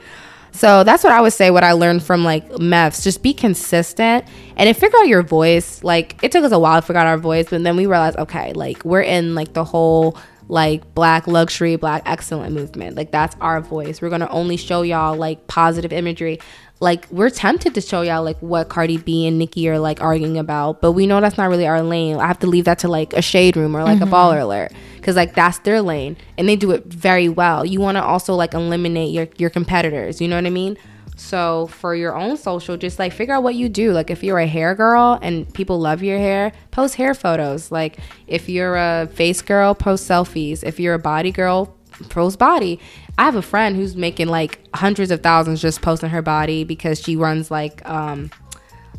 [0.54, 1.50] So that's what I would say.
[1.50, 4.24] What I learned from like MEFs, just be consistent
[4.56, 5.82] and then figure out your voice.
[5.82, 8.16] Like it took us a while to figure out our voice, but then we realized,
[8.18, 10.16] okay, like we're in like the whole
[10.48, 12.96] like black luxury, black excellent movement.
[12.96, 14.02] Like that's our voice.
[14.02, 16.38] We're gonna only show y'all like positive imagery.
[16.80, 20.38] Like we're tempted to show y'all like what Cardi B and Nicki are like arguing
[20.38, 22.16] about, but we know that's not really our lane.
[22.16, 24.12] I have to leave that to like a shade room or like a mm-hmm.
[24.12, 27.64] baller alert because like that's their lane and they do it very well.
[27.64, 30.20] You want to also like eliminate your your competitors.
[30.20, 30.76] You know what I mean?
[31.16, 33.92] So for your own social, just like figure out what you do.
[33.92, 37.70] Like if you're a hair girl and people love your hair, post hair photos.
[37.70, 40.64] Like if you're a face girl, post selfies.
[40.64, 41.76] If you're a body girl,
[42.08, 42.80] post body.
[43.16, 47.00] I have a friend who's making like hundreds of thousands just posting her body because
[47.00, 48.30] she runs like um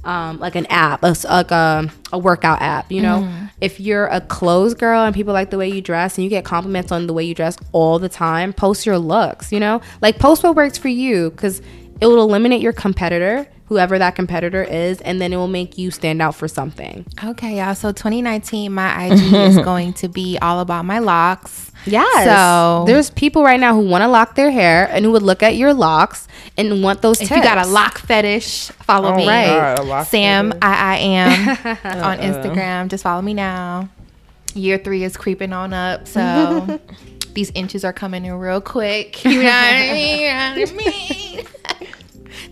[0.05, 2.91] um, like an app, a, like a, a workout app.
[2.91, 6.23] You know, if you're a clothes girl and people like the way you dress and
[6.23, 9.51] you get compliments on the way you dress all the time, post your looks.
[9.51, 11.61] You know, like post what works for you because
[12.01, 15.89] it will eliminate your competitor, whoever that competitor is, and then it will make you
[15.91, 17.05] stand out for something.
[17.23, 17.73] Okay, y'all.
[17.75, 21.71] So 2019, my IG is going to be all about my locks.
[21.85, 22.25] Yes.
[22.25, 25.41] So there's people right now who want to lock their hair and who would look
[25.43, 26.27] at your locks
[26.57, 27.37] and want those if tips.
[27.37, 29.27] you got a lock fetish, follow All me.
[29.27, 29.77] right.
[29.77, 30.59] God, Sam, fetish.
[30.63, 31.57] I, I am
[32.03, 32.87] on Instagram.
[32.89, 33.89] Just follow me now.
[34.53, 36.79] Year three is creeping on up, so
[37.33, 39.23] these inches are coming in real quick.
[39.25, 40.19] You know what I mean?
[40.21, 41.45] You know what I mean?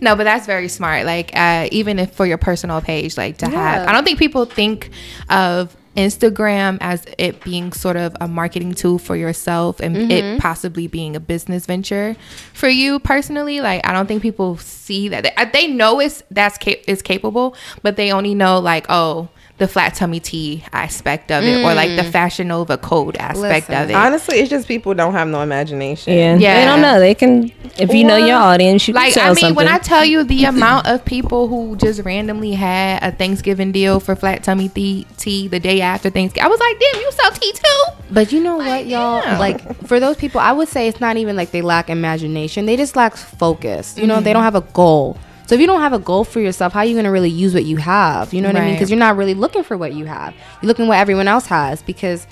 [0.00, 1.06] No, but that's very smart.
[1.06, 4.44] Like, uh, even if for your personal page, like to have, I don't think people
[4.44, 4.90] think
[5.28, 10.10] of Instagram as it being sort of a marketing tool for yourself and Mm-hmm.
[10.10, 12.16] it possibly being a business venture
[12.52, 13.60] for you personally.
[13.60, 15.22] Like, I don't think people see that.
[15.22, 19.68] They, they know it's that's cap- is capable, but they only know like, oh, the
[19.68, 22.10] flat tummy tea aspect of it, or like the mm.
[22.10, 23.94] Fashion Nova code aspect Listen, of it.
[23.94, 26.12] Honestly, it's just people don't have no imagination.
[26.12, 26.36] Yeah.
[26.36, 26.58] Yeah.
[26.58, 26.98] They don't know.
[26.98, 29.54] They can, if you know your audience, you can like I mean, something.
[29.54, 34.00] when I tell you the amount of people who just randomly had a Thanksgiving deal
[34.00, 37.30] for flat tummy tea, tea the day after Thanksgiving, I was like, damn, you sell
[37.30, 37.84] tea too?
[38.10, 39.22] But you know what, y'all?
[39.22, 39.38] yeah.
[39.38, 42.66] Like for those people, I would say it's not even like they lack imagination.
[42.66, 43.96] They just lack focus.
[43.96, 45.16] You know, they don't have a goal.
[45.46, 47.54] So if you don't have a goal for yourself, how are you gonna really use
[47.54, 48.32] what you have?
[48.32, 48.74] You know what I mean?
[48.74, 50.34] Because you're not really looking for what you have.
[50.62, 52.26] You're looking what everyone else has because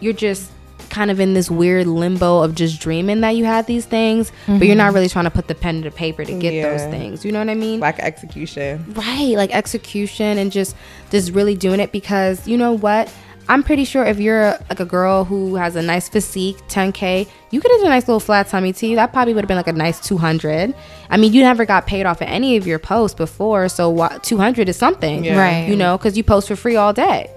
[0.00, 0.50] you're just
[0.88, 4.66] kind of in this weird limbo of just dreaming that you had these things, but
[4.66, 4.94] you're not mm-hmm.
[4.94, 7.24] really trying to put the pen to paper to get those things.
[7.24, 7.82] You know what I mean?
[7.82, 8.84] Of execution.
[8.94, 10.74] right like execution and just
[11.10, 13.12] just really doing it because you know what
[13.48, 17.60] i'm pretty sure if you're like a girl who has a nice physique 10k you
[17.60, 19.68] could have done a nice little flat tummy tea that probably would have been like
[19.68, 20.74] a nice 200
[21.10, 24.22] i mean you never got paid off of any of your posts before so what
[24.24, 25.38] 200 is something Yeah.
[25.38, 25.68] Right.
[25.68, 27.30] you know because you post for free all day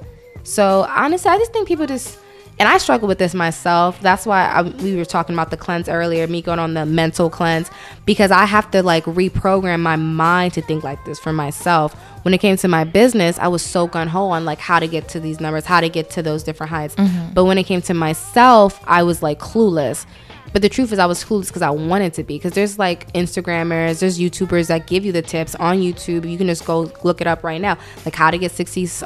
[0.43, 2.17] so honestly i just think people just
[2.59, 3.99] and I struggle with this myself.
[4.01, 7.29] That's why I, we were talking about the cleanse earlier, me going on the mental
[7.29, 7.71] cleanse,
[8.05, 11.93] because I have to like reprogram my mind to think like this for myself.
[12.23, 14.87] When it came to my business, I was so gun ho on like how to
[14.87, 16.95] get to these numbers, how to get to those different heights.
[16.95, 17.33] Mm-hmm.
[17.33, 20.05] But when it came to myself, I was like clueless.
[20.51, 22.37] But the truth is, I was clueless because I wanted to be.
[22.37, 26.29] Because there's like Instagrammers, there's YouTubers that give you the tips on YouTube.
[26.29, 29.03] You can just go look it up right now, like how to get 60k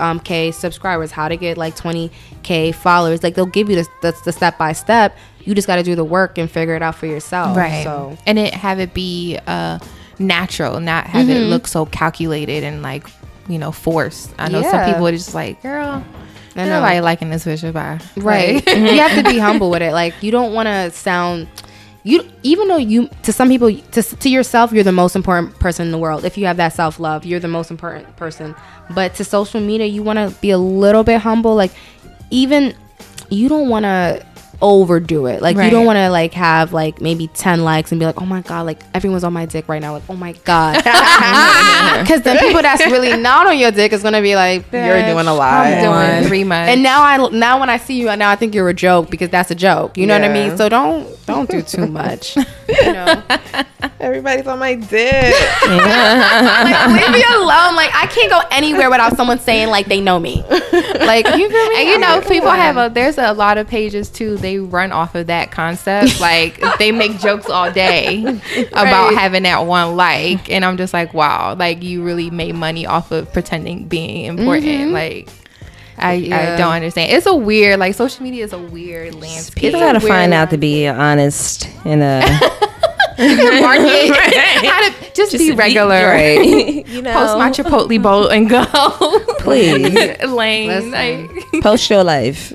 [0.47, 3.23] um, subscribers, how to get like 20k followers.
[3.23, 5.15] Like they'll give you the, the, the step by step.
[5.41, 7.58] You just got to do the work and figure it out for yourself.
[7.58, 7.84] right.
[7.84, 9.79] So and it have it be uh,
[10.19, 11.38] natural, not have Mm-hmm.
[11.38, 13.08] it look so calculated and like
[13.49, 14.32] you know forced.
[14.39, 16.03] I know some people are just like, girl,
[16.56, 16.80] I know.
[16.80, 19.94] nobody liking this picture by right, Like, you have to be humble with it.
[19.94, 21.48] Like you don't want to sound.
[22.04, 25.86] you even though you to some people to, to yourself you're the most important person
[25.86, 28.54] in the world if you have that self-love you're the most important person
[28.94, 31.72] but to social media you want to be a little bit humble like
[32.30, 32.76] even
[33.30, 34.26] you don't want to
[34.63, 38.06] overdo it like you don't want to like have like maybe 10 likes and be
[38.06, 40.76] like oh my god like everyone's on my dick right now like oh my god
[42.04, 45.28] because the people that's really not on your dick is gonna be like You're doing
[45.28, 46.71] a lot." I'm Doing doing three months.
[46.71, 49.30] and now I now when I see you now I think you're a joke because
[49.30, 49.97] that's a joke.
[49.97, 50.58] You know what I mean?
[50.58, 52.36] So don't don't do too much.
[52.38, 53.21] you know,
[53.99, 55.34] Everybody's on my dick.
[55.67, 57.76] like leave me alone.
[57.76, 60.43] Like I can't go anywhere without someone saying like they know me.
[60.49, 61.76] Like you feel me?
[61.82, 64.38] And you know, people have a there's a lot of pages too.
[64.38, 66.13] They run off of that concept.
[66.24, 68.24] Like they make jokes all day
[68.72, 72.86] about having that one like, and I'm just like, wow, like you really made money
[72.86, 74.92] off of pretending being important.
[74.92, 75.30] Like.
[75.96, 77.12] I, I don't understand.
[77.12, 79.62] It's a weird like social media is a weird landscape.
[79.62, 82.60] People gotta find out to be honest and uh
[83.18, 84.16] market.
[84.66, 86.08] How to just, be regular.
[86.08, 86.86] right?
[86.88, 88.66] you know, Post my Chipotle bowl and go.
[89.39, 90.24] Please.
[90.28, 90.92] Lane.
[90.92, 92.54] Like, post your life.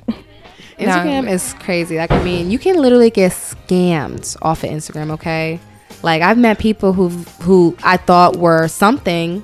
[0.79, 1.97] Instagram is crazy.
[1.97, 5.11] Like I mean, you can literally get scammed off of Instagram.
[5.13, 5.61] Okay,
[6.03, 7.09] like I've met people who
[7.43, 9.43] who I thought were something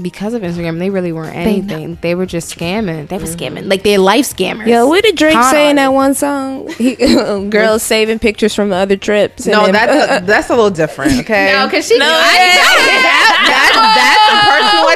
[0.00, 0.78] because of Instagram.
[0.78, 1.96] They really weren't anything.
[2.00, 3.08] They, were just scamming.
[3.08, 3.68] They were scamming.
[3.68, 4.66] Like they're life scammers.
[4.66, 6.68] Yo, what did Drake Con say in that one song?
[6.76, 6.94] He,
[7.50, 9.46] girls saving pictures from the other trips.
[9.46, 11.20] No, then- that's a, that's a little different.
[11.20, 11.52] Okay.
[11.52, 11.98] no, because she.
[11.98, 12.66] No, that,
[13.48, 14.35] that's a personal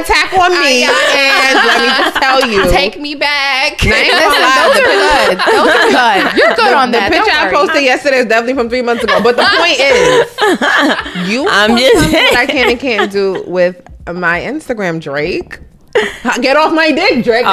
[0.00, 3.78] attack on me, and let me just tell you, Take me back.
[3.84, 5.38] I ain't those are good.
[5.38, 6.38] Those are good.
[6.38, 7.10] You're good on The that.
[7.12, 7.54] picture Don't I worry.
[7.66, 9.20] posted yesterday is definitely from three months ago.
[9.22, 13.42] But the point is, you I'm I'm just just what I can and can't do
[13.46, 13.80] with
[14.12, 15.60] my Instagram, Drake.
[16.40, 17.44] Get off my dick, Drake.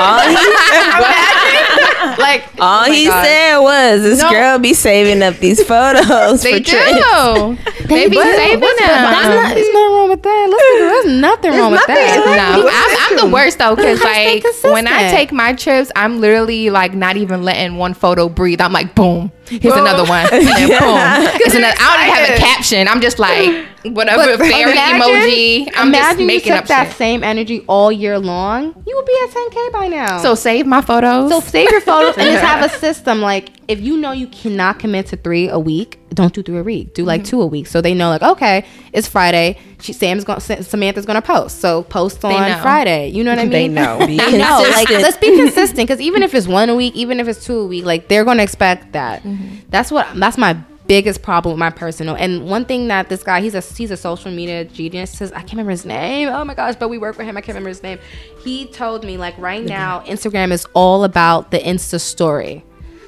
[2.19, 3.23] like oh All oh he God.
[3.25, 4.29] said was, "This No.
[4.29, 7.57] girl be saving up these photos They for do.
[7.87, 8.87] Trips." They be But- saving what's- them.
[8.87, 10.47] There's, not, there's nothing wrong with that.
[10.49, 11.95] Listen, girl, there's nothing wrong with nothing.
[11.95, 12.55] that.
[12.57, 16.19] No, I'm, the I'm the worst though, because like when I take my trips, I'm
[16.21, 18.61] literally like not even letting one photo breathe.
[18.61, 21.75] I'm like, boom, here's another one, and then boom, here's another.
[21.79, 22.87] I don't even have a caption.
[22.87, 25.61] I'm just like whatever But fairy imagine- emoji.
[25.75, 26.97] I'm just imagine you making took up that shit.
[26.97, 28.73] same energy all year long.
[28.87, 30.21] You would be at 10k by now.
[30.21, 31.29] So save my photos.
[31.31, 33.21] So save your photos and just have a system.
[33.21, 36.63] Like if you know you cannot commit to three a week, don't do three a
[36.63, 36.93] week.
[36.93, 37.07] Do Mm-hmm.
[37.07, 37.67] like two a week.
[37.67, 39.57] So they know like okay, it's Friday.
[39.79, 41.59] She Sam's going Samantha's gonna post.
[41.59, 42.61] So post on.
[42.61, 43.09] Friday.
[43.09, 43.51] You know what I mean?
[43.51, 43.97] They know.
[44.07, 44.63] Be They know.
[44.73, 47.59] Like let's be consistent because even if it's one a week, even if it's two
[47.59, 49.21] a week, like they're gonna expect that.
[49.23, 49.57] Mm-hmm.
[49.69, 52.15] That's what that's my biggest problem with my personal.
[52.15, 55.11] And one thing that this guy, he's a he's a social media genius.
[55.11, 56.29] Says I can't remember his name.
[56.29, 57.37] Oh my gosh, but we work with him.
[57.37, 57.99] I can't remember his name.
[58.43, 62.63] He told me like right now, Instagram is all about the Insta story.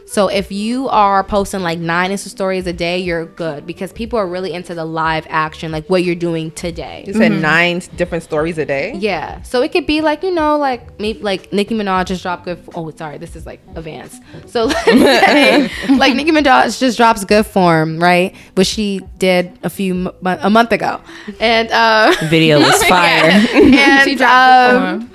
[0.10, 4.18] So if you are posting like nine Insta stories a day, you're good because people
[4.18, 7.04] are really into the live action, like what you're doing today.
[7.06, 8.94] You said nine different stories a day.
[8.96, 9.44] Yeah.
[9.44, 12.58] So it could be like, you know, like maybe like Nicki Minaj just dropped good
[12.74, 14.24] oh sorry, this is like advanced.
[14.48, 18.36] So let's like Nicki Minaj just drops good form, right?
[18.56, 21.02] Which she did a few mo- a month ago.
[21.40, 23.30] And uh Video was fire.
[23.30, 25.12] and She dropped good um, form.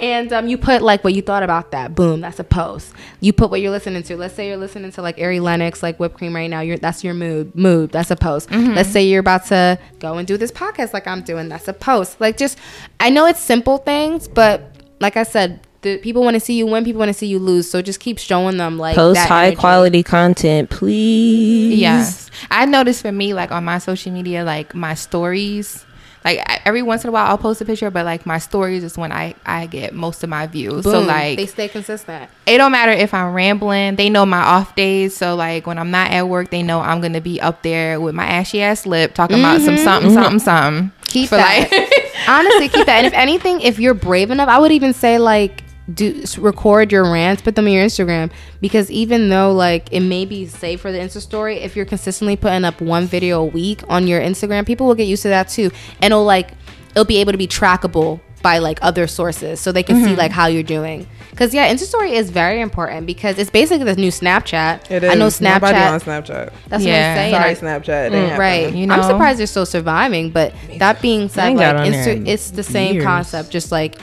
[0.00, 1.94] And um, you put like what you thought about that.
[1.94, 2.92] Boom, that's a post.
[3.20, 4.16] You put what you're listening to.
[4.16, 6.60] Let's say you're listening to like Ari Lennox, like whipped cream right now.
[6.60, 7.54] You're that's your mood.
[7.54, 7.90] Mood.
[7.92, 8.48] That's a post.
[8.50, 8.74] Mm-hmm.
[8.74, 11.48] Let's say you're about to go and do this podcast like I'm doing.
[11.48, 12.20] That's a post.
[12.20, 12.58] Like just,
[13.00, 16.66] I know it's simple things, but like I said, the people want to see you
[16.66, 16.84] win.
[16.84, 17.70] People want to see you lose.
[17.70, 19.56] So just keep showing them like Post that high energy.
[19.56, 21.78] quality content, please.
[21.78, 22.30] Yes.
[22.50, 25.84] I noticed for me, like on my social media, like my stories,
[26.26, 28.98] like every once in a while I'll post a picture, but like my stories is
[28.98, 30.84] when I I get most of my views.
[30.84, 32.28] So like they stay consistent.
[32.46, 33.96] it don't matter if I'm rambling.
[33.96, 35.16] They know my off days.
[35.16, 38.14] So like when I'm not at work, they know I'm gonna be up there with
[38.14, 39.84] my ashy ass lip talking about some mm-hmm.
[39.84, 40.92] something, something, something.
[41.04, 41.70] keep For, that.
[41.70, 42.98] like- Honestly, keep that.
[42.98, 47.04] And if anything, if you're brave enough, I would even say like do record your
[47.10, 50.90] rants, put them on your Instagram because even though like it may be safe for
[50.90, 54.66] the Insta story, if you're consistently putting up one video a week on your Instagram,
[54.66, 55.70] people will get used to that too,
[56.02, 56.52] and it'll like
[56.90, 60.30] it'll be able to be trackable by like other sources so they can see like
[60.30, 61.06] how you're doing.
[61.30, 64.90] Because yeah, Insta story is very important because it's basically the new Snapchat.
[64.90, 65.10] It is.
[65.10, 65.60] I know Snapchat.
[65.60, 66.52] Nobody on Snapchat.
[66.68, 67.14] That's Yeah.
[67.14, 67.58] what I'm saying.
[67.60, 68.10] Sorry, Snapchat.
[68.12, 68.74] Mm, right.
[68.74, 68.94] You know?
[68.94, 72.50] I'm surprised they're still surviving, but that being said, like got on there Insta- it's
[72.50, 73.04] the same years.
[73.04, 73.96] concept, just like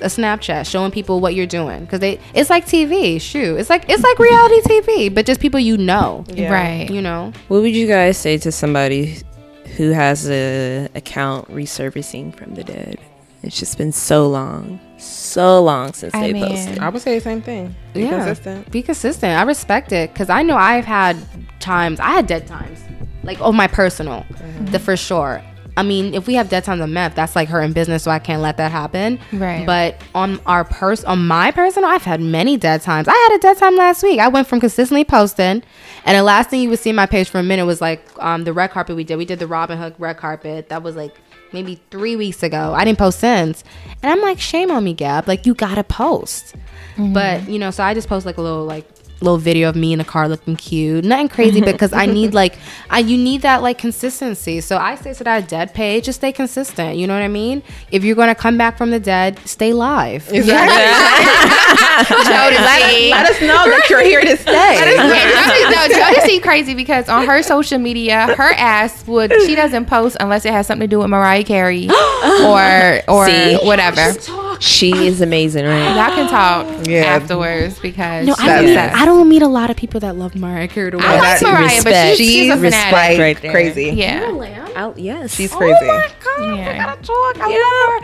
[0.00, 3.20] a Snapchat showing people what you're doing because they it's like TV.
[3.20, 6.24] Shoot, it's like it's like reality TV, but just people you know.
[6.28, 6.52] Yeah.
[6.52, 6.90] Right.
[6.90, 9.18] You know, What would you guys say to somebody
[9.76, 12.98] who has a account resurfacing from the dead?
[13.42, 16.78] It's just been so long, so long since I they mean- posted.
[16.78, 17.74] I would say the same thing.
[17.94, 18.10] Be Yeah.
[18.24, 18.70] consistent.
[18.70, 19.32] be consistent.
[19.38, 21.16] I respect it because I know I've had
[21.58, 22.78] times I had dead times.
[23.22, 24.66] like oh my personal, Mm-hmm.
[24.72, 25.42] the for sure.
[25.80, 28.10] I mean, if we have dead times on meth, that's like her in business, so
[28.10, 29.18] I can't let that happen.
[29.32, 29.64] Right.
[29.64, 33.08] But on our pers, on my personal, I've had many dead times.
[33.08, 34.20] I had a dead time last week.
[34.20, 35.62] I went from consistently posting,
[36.04, 38.44] and the last thing you would see my page for a minute was like um,
[38.44, 39.16] the red carpet we did.
[39.16, 40.68] We did the Robin Hood red carpet.
[40.68, 41.14] That was like
[41.54, 42.74] maybe three weeks ago.
[42.74, 43.64] I didn't post since,
[44.02, 45.26] and I'm like, shame on me, Gab.
[45.26, 46.56] Like you gotta post.
[46.98, 48.84] But you know, so I just post like a little like
[49.20, 51.04] little video of me in the car looking cute.
[51.04, 52.56] Nothing crazy because I need like
[52.88, 54.60] I you need that like consistency.
[54.60, 56.96] So I say to that dead page, just stay consistent.
[56.96, 57.62] You know what I mean?
[57.90, 60.24] If you're gonna come back from the dead, stay live.
[60.24, 60.40] Jodeci.
[63.10, 64.52] Let us know that you're here to stay.
[64.52, 69.86] Yeah, Jodeci, no, Jodeci crazy because on her social media, her ass would she doesn't
[69.86, 73.56] post unless it has something to do with Mariah Carey or or See?
[73.62, 74.12] whatever.
[74.60, 75.96] She is amazing, right?
[75.96, 77.00] Y'all can talk Yeah.
[77.04, 78.96] afterwards because No, she's I, obsessed.
[78.96, 80.90] I don't meet a lot of people that love Mariah Carey.
[80.90, 82.16] the I like That's Mariah, but respect.
[82.18, 82.92] she's, she's a She's fanatic.
[82.92, 83.52] like right there.
[83.52, 83.90] crazy.
[83.90, 84.68] Yeah.
[84.76, 85.34] Out, yes.
[85.34, 85.86] She's oh crazy.
[85.86, 86.96] yeah.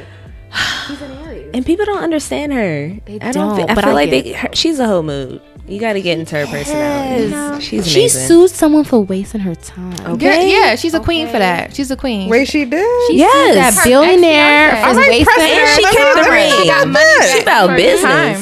[0.88, 1.50] He's an Aries.
[1.54, 2.96] and people don't understand her.
[3.06, 3.34] They I don't.
[3.34, 5.42] don't, feel, I but feel I like they, her, she's a whole mood.
[5.68, 7.26] You got to get into her personality.
[7.30, 7.62] Yes.
[7.62, 9.96] She's She sued someone for wasting her time.
[9.98, 10.50] Girl, Okay.
[10.50, 11.76] yeah, she's a queen for that.
[11.76, 12.30] She's a queen.
[12.30, 13.08] Wait, she did.
[13.08, 13.34] She Yes.
[13.34, 15.60] sued that billionaire for I like wasting precedent.
[15.60, 16.50] her she Let me- kept the me ring.
[16.52, 17.28] talk about money.
[17.34, 18.02] She about business.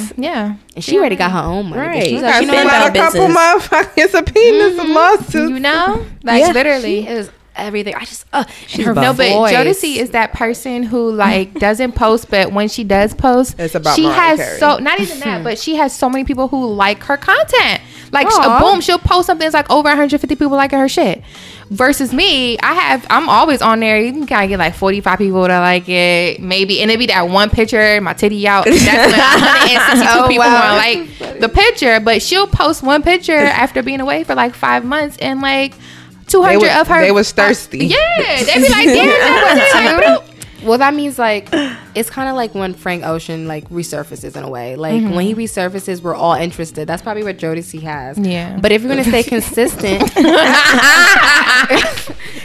[0.10, 0.24] time.
[0.24, 0.54] Yeah.
[0.76, 1.82] And she already got her own money.
[1.82, 2.04] but Right.
[2.04, 2.84] She's You like, Got you know some spend what?
[2.84, 3.38] on a couple business.
[3.40, 4.94] motherfucking subpoenas and mm-hmm.
[4.94, 5.34] lawsuits.
[5.50, 6.06] You know?
[6.24, 6.52] Like Yeah.
[6.52, 7.02] literally.
[7.06, 7.96] She is everything.
[7.96, 9.04] I just, uh, She's her buff.
[9.04, 9.54] No, but voice.
[9.54, 13.96] Jodeci is that person who like doesn't post, but when she does post, It's about
[13.96, 14.60] she Mariah has Carey.
[14.60, 17.82] so not even that, but she has so many people who like her content.
[18.12, 19.46] Like sh- boom, she'll post something.
[19.46, 21.24] It's like over 150 people liking her shit.
[21.72, 24.00] Versus me, I have I'm always on there.
[24.00, 27.08] You can kind of get like 45 people that like it, maybe, and it be
[27.08, 28.66] that one picture, my titty out.
[28.66, 28.86] That's when
[30.06, 30.76] 162 Oh, people wow.
[30.76, 32.00] like the picture.
[32.00, 35.74] But she'll post one picture after being away for like five months, and like
[36.28, 37.02] 200 They wa- of her.
[37.02, 37.86] they was thirsty.
[37.88, 37.98] Yeah,
[38.44, 39.08] they be like, damn,
[40.00, 40.35] that you.
[40.66, 41.50] Well, that means like
[41.94, 44.76] it's kind of like when Frank Ocean like resurfaces in a way.
[44.76, 45.40] Like when he mm-hmm.
[45.40, 46.88] resurfaces, we're all interested.
[46.88, 48.18] That's probably what Jodeci has.
[48.18, 48.58] Yeah.
[48.60, 50.12] But if you're gonna stay consistent,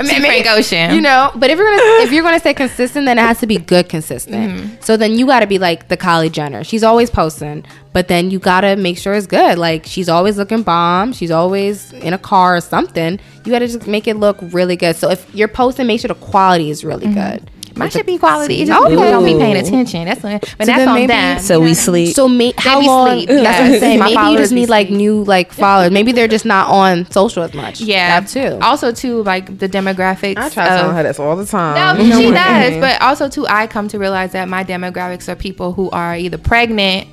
[0.01, 0.95] I mean, Frank Ocean.
[0.95, 1.31] you know.
[1.35, 3.89] But if you're gonna if you're gonna stay consistent, then it has to be good
[3.89, 4.53] consistent.
[4.53, 4.75] Mm-hmm.
[4.81, 6.63] So then you got to be like the Kylie Jenner.
[6.63, 9.59] She's always posting, but then you gotta make sure it's good.
[9.59, 11.13] Like she's always looking bomb.
[11.13, 13.19] She's always in a car or something.
[13.45, 14.97] You gotta just make it look really good.
[14.97, 17.39] So if you're posting, make sure the quality is really mm-hmm.
[17.39, 17.51] good.
[17.77, 18.63] My shit be quality.
[18.63, 18.91] It just Okay.
[18.91, 20.05] people don't be paying attention.
[20.07, 21.39] That's when, but that's then on maybe- them.
[21.41, 22.15] So we sleep.
[22.15, 23.09] So may, how be long?
[23.19, 23.29] sleep.
[23.29, 23.99] That's what I'm saying.
[24.01, 24.97] My Maybe you just be need like sleep.
[24.99, 25.91] new like followers.
[25.91, 27.81] Maybe they're just not on social as much.
[27.81, 28.59] yeah, that too.
[28.61, 30.37] Also, too, like the demographics.
[30.37, 31.75] I try telling of- her this all the time.
[31.75, 32.21] No, time.
[32.21, 32.71] she what I does.
[32.73, 32.81] mean?
[32.81, 36.39] But also, too, I come to realize that my demographics are people who are either
[36.39, 37.09] pregnant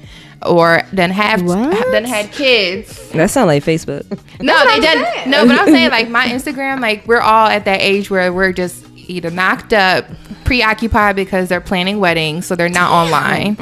[0.46, 1.92] or then have What?
[1.92, 3.10] then had kids.
[3.10, 4.06] that sound like Facebook.
[4.40, 5.30] No, they done.
[5.30, 8.54] No, but I'm saying like my Instagram, like we're all at that age where we're
[8.54, 10.06] just either knocked up,
[10.46, 13.58] preoccupied because they're planning weddings, so they're not online.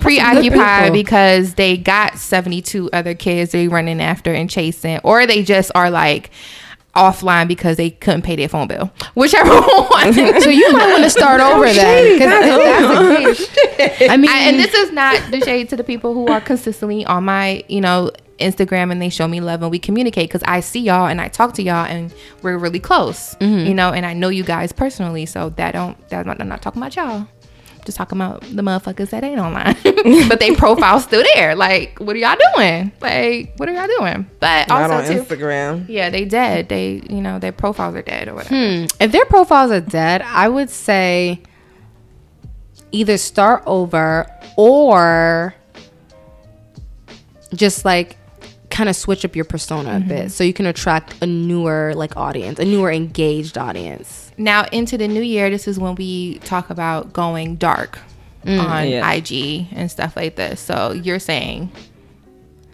[0.00, 5.70] Preoccupied because they got 72 other kids they running after and chasing, or they just
[5.74, 6.30] are like
[6.96, 8.90] offline because they couldn't pay their phone bill.
[9.14, 10.12] Whichever one.
[10.12, 11.64] so you might want to start over.
[11.64, 13.48] 'cause if that's
[13.98, 16.40] the I mean, I, and this is not the shade to the people who are
[16.40, 20.42] consistently on my, you know, Instagram and they show me love and we communicate because
[20.44, 24.04] I see y'all and I talk to y'all and we're really close, you know, and
[24.04, 25.26] I know you guys personally.
[25.26, 27.26] So that don't, that I'm not talking about y'all.
[27.86, 29.74] Just talking about the motherfuckers that ain't online,
[30.28, 31.54] but they profile's still there.
[31.54, 32.92] Like, what are y'all doing?
[33.00, 34.28] Like, what are y'all doing?
[34.38, 35.86] But Not on also too, Instagram.
[35.88, 36.68] yeah, they dead.
[36.68, 38.54] They, you know, their profiles are dead or whatever.
[38.54, 38.84] Hmm.
[39.00, 41.40] if their profiles are dead, I would say
[42.92, 44.26] either start over
[44.58, 45.54] or
[47.54, 48.16] just like
[48.70, 50.28] kind of switch up your persona a bit mm-hmm.
[50.28, 54.30] so you can attract a newer like audience, a newer engaged audience.
[54.38, 57.98] Now into the new year, this is when we talk about going dark
[58.44, 58.62] mm.
[58.62, 59.10] on Yeah.
[59.10, 60.60] IG and stuff like this.
[60.60, 61.70] So you're saying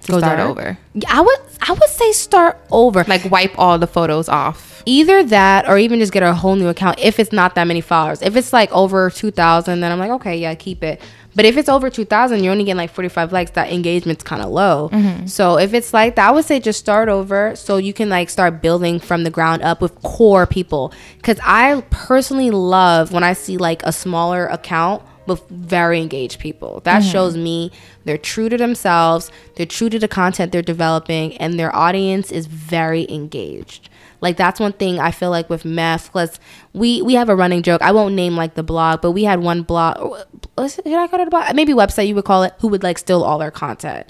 [0.07, 0.51] start dark?
[0.51, 1.39] over, Yeah, I would
[1.69, 3.05] I would say start over.
[3.09, 4.83] like wipe all the photos off.
[4.87, 7.81] either that or even just get a whole new account if it's not that many
[7.81, 8.23] followers.
[8.23, 11.01] If it's like over 2,000, then I'm like, okay, yeah, keep it.
[11.35, 14.49] But if it's over 2,000, you're only getting like 45 likes, that engagement's kind of
[14.51, 14.89] low.
[14.91, 15.27] Mm-hmm.
[15.27, 18.31] So if it's like that, I would say just start over so you can like
[18.31, 20.93] start building from the ground up with core people.
[21.17, 26.81] Because I personally love when I see like a smaller account with very engaged people.
[26.85, 27.11] That mm-hmm.
[27.11, 27.71] shows me
[28.05, 32.47] they're true to themselves, they're true to the content they're developing, and their audience is
[32.47, 33.89] very engaged.
[34.21, 36.41] Like that's one thing I feel like with MEF, because
[36.73, 37.83] we we have a running joke.
[37.83, 40.17] I won't name like the blog, but we had one blog.
[40.57, 41.55] Did I call it a blog?
[41.55, 42.55] Maybe website you would call it.
[42.61, 44.07] Who would like steal all our content?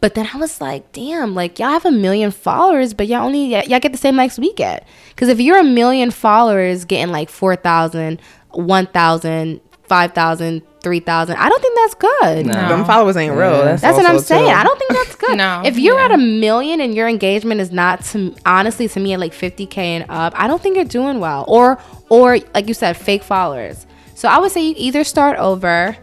[0.00, 3.52] But then I was like, damn, like y'all have a million followers, but y'all only
[3.52, 4.86] y'all get the same likes we get.
[5.10, 8.20] Because if you're a million followers getting like 4,000,
[8.52, 9.60] 1,000,
[9.90, 12.46] 5,000, 3,000, I don't think that's good.
[12.46, 12.68] No.
[12.68, 13.50] Them followers ain't real.
[13.64, 14.44] That's, That's what I'm saying.
[14.46, 14.50] too.
[14.52, 15.36] I don't think that's good.
[15.36, 16.04] No, If you're yeah.
[16.04, 19.76] at a million and your engagement is not to honestly to me at like 50k
[19.78, 21.44] and up, I don't think you're doing well.
[21.48, 23.84] Or or like you said, fake followers.
[24.14, 25.96] So I would say you either start over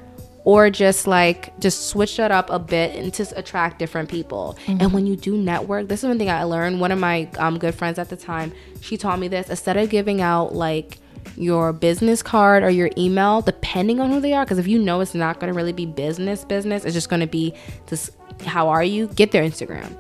[0.43, 4.57] or just like just switch it up a bit and just attract different people.
[4.67, 6.81] And when you do network, this is one thing I learned.
[6.81, 9.49] One of my um, good friends at the time, she taught me this.
[9.49, 10.97] Instead of giving out like
[11.36, 15.01] your business card or your email, depending on who they are, because if you know
[15.01, 17.53] it's not going to really be business, business, it's just going to be
[17.88, 18.11] just
[18.45, 19.07] how are you?
[19.07, 19.95] Get their Instagram.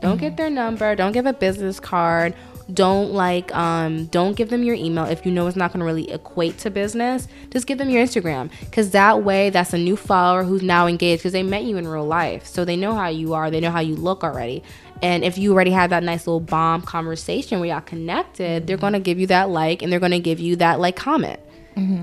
[0.00, 0.94] Don't get their number.
[0.94, 2.34] Don't give a business card.
[2.72, 5.86] Don't like um don't give them your email if you know it's not going to
[5.86, 7.26] really equate to business.
[7.50, 11.22] Just give them your Instagram cuz that way that's a new follower who's now engaged
[11.22, 12.46] cuz they met you in real life.
[12.46, 14.62] So they know how you are, they know how you look already.
[15.02, 19.00] And if you already had that nice little bomb conversation where y'all connected, they're to
[19.00, 21.40] give you that like and they're to give you that like comment.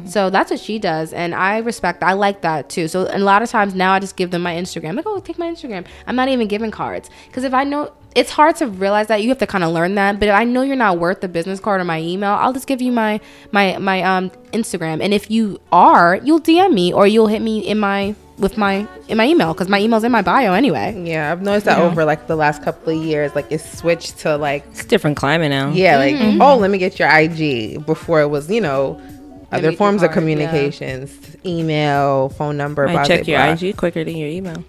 [0.08, 2.02] So that's what she does, and I respect.
[2.02, 2.88] I like that too.
[2.88, 4.96] So a lot of times now I just give them my Instagram.
[4.96, 5.86] Like, oh, take my Instagram.
[6.08, 9.28] I'm not even giving cards because if I know it's hard to realize that you
[9.30, 10.18] have to kind of learn that.
[10.18, 12.68] But if I know you're not worth the business card or my email, I'll just
[12.68, 13.20] give you my
[13.52, 15.04] my my um Instagram.
[15.04, 18.86] And if you are, you'll DM me or you'll hit me in my with my
[19.08, 20.94] in my email because my email's in my bio anyway.
[21.06, 24.36] Yeah, I've noticed that over like the last couple of years, like it's switched to
[24.38, 25.72] like It's a different climate now.
[25.72, 26.42] yeah, like Mm-hmm.
[26.42, 29.02] oh, let me get your IG before it was you know
[29.52, 30.38] other forms your of card, yeah.
[30.50, 32.86] communications, email, phone number.
[32.88, 33.54] Might blah, check your blah.
[33.54, 34.64] IG quicker than your email.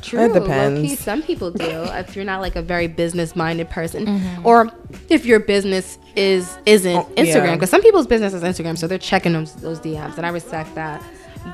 [0.00, 0.24] True.
[0.24, 0.80] It depends.
[0.80, 1.64] Low-key, some people do.
[1.64, 4.68] if you're not like a very business minded person, or
[5.08, 7.54] if your business is isn't Oh, Instagram, yeah.
[7.54, 10.74] because some people's business is Instagram, so they're checking those those DMs, and I respect
[10.74, 11.02] that.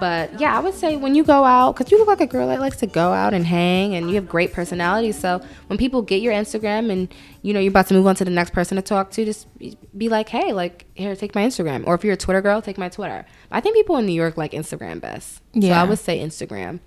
[0.00, 2.48] But yeah, I would say when you go out, because you look like a girl
[2.48, 5.12] that likes to go out and hang, and you have great personality.
[5.12, 7.12] So when people get your Instagram, and
[7.42, 9.46] you know you're about to move on to the next person to talk to, just
[9.58, 11.86] be- like, hey, like here, take my Instagram.
[11.86, 13.24] Or if you're a Twitter girl, take my Twitter.
[13.50, 15.36] I think people in New York like Instagram best.
[15.36, 15.80] So Yeah.
[15.80, 16.80] I would say Instagram.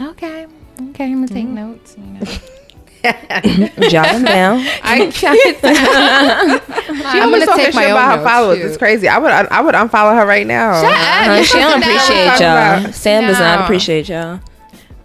[0.00, 0.46] Okay.
[0.90, 1.54] Okay, I'm gonna take mm-hmm.
[1.54, 1.96] notes.
[1.96, 2.20] You know.
[3.90, 4.58] Jot them down.
[4.82, 6.62] I can't.
[6.94, 8.58] She I'm always gonna talking take my shit own about her followers.
[8.58, 8.66] too.
[8.66, 9.08] It's crazy.
[9.08, 10.70] I would I would unfollow her right now.
[10.84, 12.78] Uh, she don't appreciate y'all.
[12.80, 14.40] about- Sam does not appreciate y'all.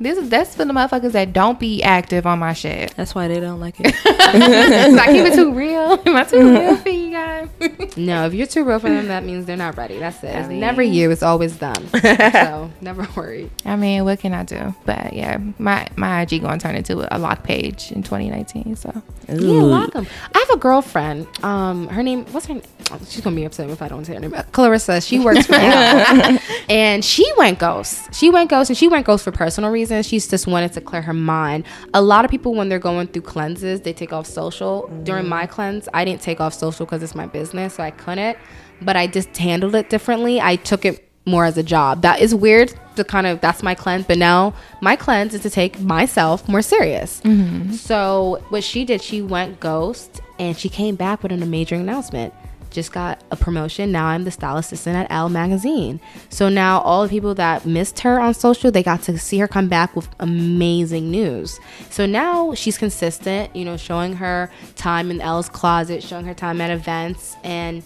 [0.02, 2.94] This is that's for the motherfuckers that don't be active on my shit.
[2.96, 3.94] That's why they don't like it.
[4.06, 6.02] I keep it too real.
[6.06, 7.50] Am I too real for you guys?
[7.98, 10.00] No, if you're too real for them, that means they're not ready.
[10.00, 10.34] That's it.
[10.36, 11.12] It's never you.
[11.12, 11.90] It's always them.
[11.90, 13.52] so never worry.
[13.66, 14.74] I mean, what can I do?
[14.86, 18.78] But yeah, my my IG going to turn into a lock page in 2019.
[18.78, 19.66] So Yeah, Ooh.
[19.66, 20.08] lock 'em.
[20.34, 21.28] I have a girlfriend.
[21.44, 22.26] Um, her name.
[22.28, 22.64] What's her name?
[22.92, 24.32] Oh, she's gonna be upset if I don't say her name.
[24.54, 25.02] Clarissa.
[25.02, 26.40] She works for Apple.
[26.70, 28.16] and she went ghost.
[28.16, 29.89] She went ghost, and she went ghost for personal reasons.
[30.04, 31.66] She's just wanted to clear her mind.
[31.94, 34.88] A lot of people, when they're going through cleanses, they take off social.
[35.04, 35.30] During mm-hmm.
[35.30, 38.38] my cleanse, I didn't take off social because it's my business, so I couldn't.
[38.82, 40.40] But I just handled it differently.
[40.40, 42.02] I took it more as a job.
[42.02, 45.50] That is weird to kind of that's my cleanse, but now my cleanse is to
[45.50, 47.22] take myself more serious.
[47.22, 47.74] Mm-hmm.
[47.74, 52.34] So what she did, she went ghost and she came back with an amazing announcement.
[52.70, 53.92] Just got a promotion.
[53.92, 56.00] Now I'm the style assistant at Elle magazine.
[56.30, 59.48] So now all the people that missed her on social, they got to see her
[59.48, 61.60] come back with amazing news.
[61.90, 66.62] So now she's consistent, you know, showing her time in Elle's closet, showing her time
[66.62, 67.84] at events and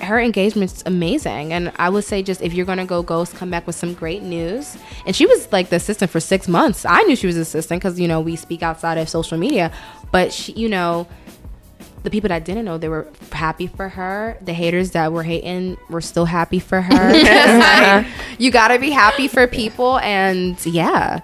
[0.00, 3.64] her engagement's amazing and i would say just if you're gonna go ghost come back
[3.66, 4.76] with some great news
[5.06, 7.98] and she was like the assistant for six months i knew she was assistant because
[7.98, 9.72] you know we speak outside of social media
[10.10, 11.06] but she you know
[12.04, 15.76] the people that didn't know they were happy for her the haters that were hating
[15.90, 17.12] were still happy for her.
[18.04, 18.06] Like,
[18.38, 21.20] you gotta be happy for people and yeah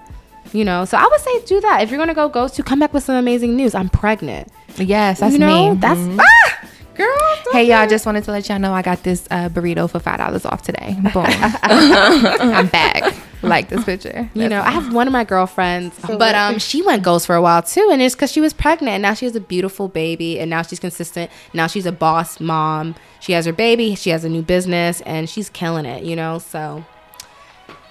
[0.53, 0.83] you know.
[0.85, 1.81] So i would say do that.
[1.81, 3.73] If you're gonna go ghost to come back with some amazing news.
[3.73, 4.49] I'm pregnant.
[4.77, 5.79] Yes, that's you know me.
[5.79, 6.19] that's Mm-hmm.
[6.19, 6.67] ah,
[7.01, 9.99] girl Hey y'all, just wanted to let y'all know I got this uh, burrito for
[9.99, 10.95] five dollars off today.
[11.13, 13.13] Boom, I'm back.
[13.41, 14.29] Like this picture.
[14.33, 17.41] You know, I have one of my girlfriends, but um, she went ghost for a
[17.41, 20.39] while too, and it's because she was pregnant, and now she has a beautiful baby,
[20.39, 21.29] and now she's consistent.
[21.53, 22.95] Now she's a boss mom.
[23.19, 23.95] She has her baby.
[23.95, 26.03] She has a new business, and she's killing it.
[26.03, 26.85] You know, so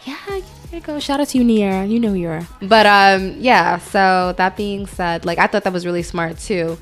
[0.05, 0.41] yeah, there
[0.73, 0.99] you go.
[1.01, 1.85] Shout out to you, Nia.
[1.85, 2.47] You know you're.
[2.63, 3.79] But um, yeah.
[3.79, 6.79] So that being said, like I thought that was really smart too.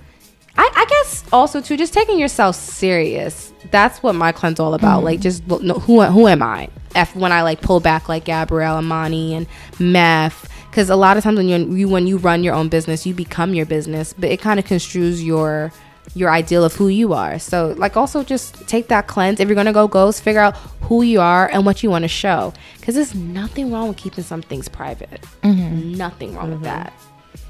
[0.59, 3.53] I, I guess also too, just taking yourself serious.
[3.71, 4.99] That's what my cleanse all about.
[4.99, 5.05] Mm-hmm.
[5.05, 6.69] Like, just look- no, who who am I?
[6.95, 9.47] F when I like pull back like Gabrielle, Amani, and
[9.79, 10.45] MEF.
[10.71, 13.15] Because a lot of times when you you when you run your own business, you
[13.15, 15.73] become your business, but it kind of construes your
[16.15, 17.39] your ideal of who you are.
[17.39, 19.39] So like also just take that cleanse.
[19.39, 22.09] If you're gonna go ghost, figure out who you are and what you want to
[22.09, 22.53] show.
[22.81, 25.23] Because there's nothing wrong with keeping some things private.
[25.43, 25.93] Mm-hmm.
[25.93, 26.83] Nothing wrong with mm-hmm.
[26.83, 26.93] that.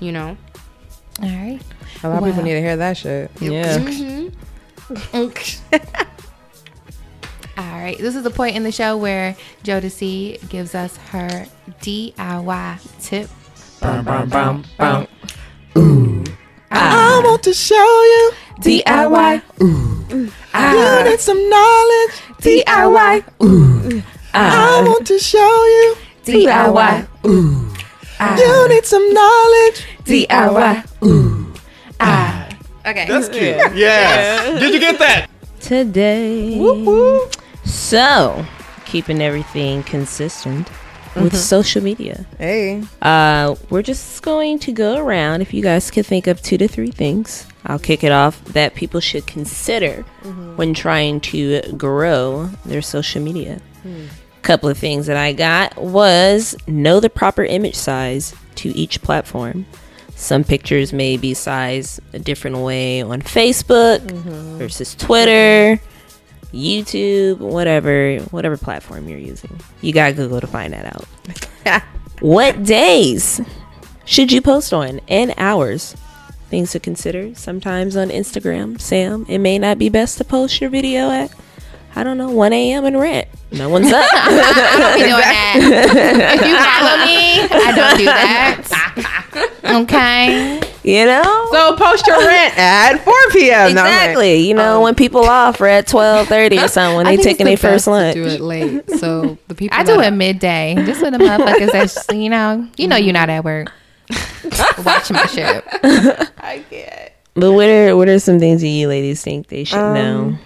[0.01, 0.37] You know.
[1.23, 1.61] All right.
[2.03, 3.31] A lot of people need to hear that shit.
[3.41, 3.79] Yeah.
[3.79, 4.29] Mm-hmm.
[5.17, 6.09] Mm-hmm.
[7.59, 7.99] All right.
[7.99, 11.47] This is the point in the show where Jodeci gives us her
[11.81, 13.29] DIY tip.
[13.81, 15.09] Bum, bum, bum, bum.
[16.71, 17.19] Ah.
[17.19, 18.33] I want to show you.
[18.61, 19.43] DIY.
[19.63, 20.09] Ooh.
[20.11, 21.03] You ah.
[21.05, 22.15] need some knowledge.
[22.43, 23.25] DIY.
[23.43, 24.03] Ooh.
[24.35, 24.81] Ah.
[24.81, 25.97] I want to show you.
[26.25, 27.09] DIY.
[27.27, 27.69] Ooh.
[28.21, 29.87] You need some knowledge.
[30.09, 31.05] DIY.
[31.05, 31.53] Ooh.
[32.01, 32.49] Ah.
[32.87, 33.07] Okay.
[33.07, 33.57] That's cute.
[33.77, 34.59] Yeah.
[34.59, 35.27] Did you get that?
[35.61, 36.59] Today.
[36.59, 37.29] Woo-hoo.
[37.65, 38.45] So,
[38.87, 40.69] keeping everything consistent
[41.17, 42.25] with social media.
[42.39, 45.43] Hey, Uh, we're just going to go around.
[45.43, 48.75] If you guys could think of two to three things, I'll kick it off that
[48.75, 50.03] people should consider
[50.57, 53.61] when trying to grow their social media.
[54.43, 59.67] Couple of things that I got was know the proper image size to each platform.
[60.19, 64.59] Some pictures may be sized a different way on Facebook mm-hmm.
[64.59, 65.81] versus Twitter,
[66.53, 69.61] YouTube, whatever, whatever platform you're using.
[69.81, 71.83] You got Google to find that out.
[72.21, 73.41] What days
[74.05, 75.95] should you post on and hours?
[76.51, 77.33] Things to consider.
[77.37, 81.33] Sometimes on Instagram, Sam, it may not be best to post your video at,
[81.95, 82.87] I don't know, 1 a.m.
[82.87, 83.29] and rent.
[83.53, 84.05] No one's up.
[84.13, 85.55] I don't be doing that.
[86.35, 89.08] if you follow me, I don't do that.
[89.69, 90.61] Okay.
[90.83, 91.49] you know?
[91.53, 93.75] so post your rent at 4 p.m.
[93.75, 94.37] No, like, exactly.
[94.49, 97.39] You know, when people off are at 12.30 or something, when I they think it's
[97.39, 98.15] taking the their first lunch.
[98.15, 99.79] Do it late, so the people.
[99.79, 100.75] I do it midday.
[100.87, 103.71] Just with the motherfuckers that's, you know, you know you're not at work.
[104.85, 105.65] Watch my shit.
[106.39, 107.13] I can't.
[107.35, 110.37] But what are, what are some things that you ladies think they should know?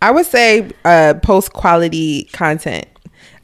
[0.00, 2.86] I would say uh, post quality content.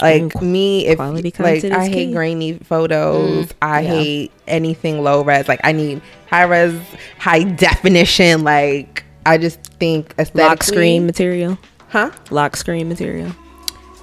[0.00, 2.12] Like me, if quality like I hate key.
[2.12, 3.46] grainy photos.
[3.46, 3.88] Mm, I yeah.
[3.88, 5.48] hate anything low res.
[5.48, 6.78] Like I need high res,
[7.18, 8.44] high definition.
[8.44, 11.58] Like I just think aesthetically, Lock screen material.
[11.88, 12.10] huh?
[12.30, 13.32] Lock screen material.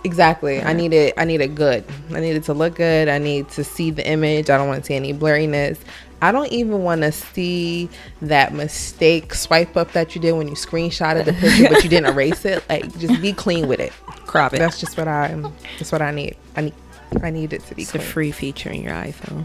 [0.04, 0.62] Exactly.
[0.62, 1.14] I need it.
[1.18, 1.86] I need it good.
[2.12, 3.08] I need it to look good.
[3.08, 4.50] I need to see the image.
[4.50, 5.78] I don't want to see any blurriness.
[6.24, 7.90] I don't even want to see
[8.22, 12.06] that mistake swipe up that you did when you screenshotted the picture, but you didn't
[12.14, 12.64] erase it.
[12.70, 13.92] Like, just be clean with it.
[14.26, 14.60] Crop it.
[14.60, 15.54] That's just what I'm.
[15.78, 16.38] That's what I need.
[16.56, 16.74] I need.
[17.22, 19.44] I need it to be It's a free feature in your iPhone.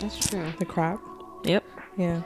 [0.00, 0.52] That's true.
[0.58, 1.00] the crop.
[1.44, 1.64] Yep.
[1.96, 2.20] Yeah.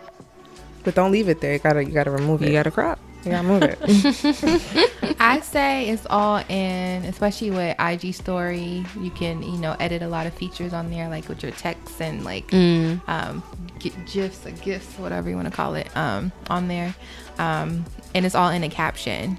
[0.82, 1.53] But don't leave it there.
[1.53, 1.84] You gotta.
[1.84, 2.49] You gotta remove it.
[2.49, 2.99] You gotta crop.
[3.27, 5.16] You gotta move it.
[5.20, 8.85] I say it's all in, especially with IG story.
[9.01, 12.01] You can, you know, edit a lot of features on there, like with your texts
[12.01, 13.43] and like um,
[13.79, 16.95] g- gifs or gifs, whatever you want to call it, um, on there.
[17.39, 19.37] Um, and it's all in a caption,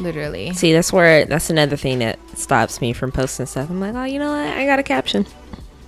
[0.00, 0.52] literally.
[0.54, 3.70] See, that's where that's another thing that stops me from posting stuff.
[3.70, 4.56] I'm like, oh, you know what?
[4.56, 5.24] I got a caption.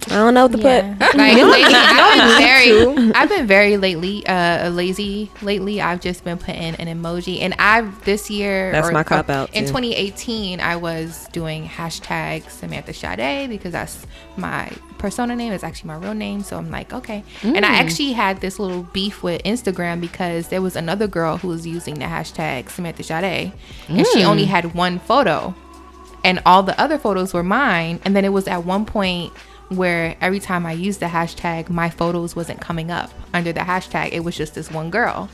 [0.06, 0.94] I don't know what to Yeah.
[0.98, 1.16] put.
[1.16, 5.80] Like lately, I've been very, I've been very lately, uh, lazy lately.
[5.80, 8.72] I've just been putting an emoji, and I've this year.
[8.72, 9.68] That's or- my cop out, In too.
[9.72, 15.52] 2018, I was doing hashtag Samantha Sade because that's my persona name.
[15.52, 17.22] It's actually my real name, so I'm like, okay.
[17.42, 17.64] And Mm.
[17.64, 21.66] I actually had this little beef with Instagram because there was another girl who was
[21.66, 23.52] using the hashtag Samantha Sade,
[23.88, 24.26] and she Mm.
[24.26, 25.54] only had one photo
[26.22, 27.98] and all the other photos were mine.
[28.04, 29.32] And then it was at one point
[29.70, 34.10] where every time I used the hashtag, my photos wasn't coming up under the hashtag.
[34.12, 35.28] It was just this one girl.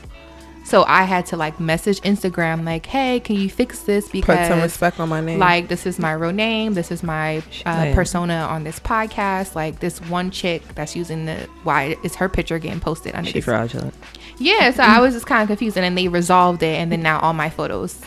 [0.63, 4.09] So I had to like message Instagram, like, "Hey, can you fix this?
[4.09, 5.39] Because Put some respect on my name.
[5.39, 6.73] like this is my real name.
[6.73, 9.55] This is my uh, persona on this podcast.
[9.55, 13.37] Like this one chick that's using the why is her picture getting posted under She
[13.39, 13.93] this fraudulent.
[14.39, 17.01] yeah, so I was just kind of confused, and then they resolved it, and then
[17.01, 18.01] now all my photos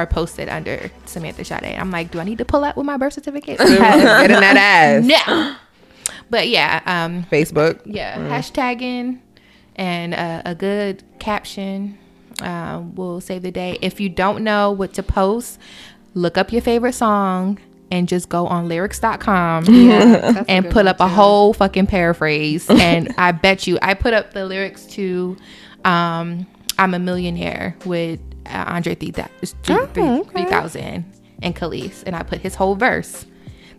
[0.00, 1.62] are posted under Samantha Sade.
[1.78, 3.58] I'm like, do I need to pull out with my birth certificate?
[3.58, 5.04] Get in that ass.
[5.04, 5.54] no.
[6.30, 7.80] But yeah, um, Facebook.
[7.84, 9.18] yeah, hashtagging
[9.76, 11.98] and uh, a good caption
[12.40, 13.78] um, will save the day.
[13.82, 15.58] If you don't know what to post,
[16.14, 17.58] look up your favorite song
[17.90, 21.14] and just go on lyrics.com That's a and put up a too.
[21.14, 22.66] whole fucking paraphrase.
[22.70, 25.36] and I bet you, I put up the lyrics to
[25.84, 26.46] um,
[26.78, 31.04] I'm a Millionaire with uh, Andre 3000
[31.42, 32.02] and Kelis.
[32.06, 33.26] And I put his whole verse.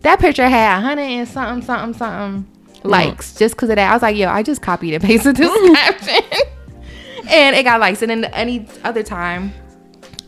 [0.02, 2.46] That picture had a hundred and something, something, something
[2.84, 3.90] likes just because of that.
[3.90, 6.24] I was like, yo, I just copied and pasted this caption.
[7.30, 8.02] and it got likes.
[8.02, 9.52] And then any other time,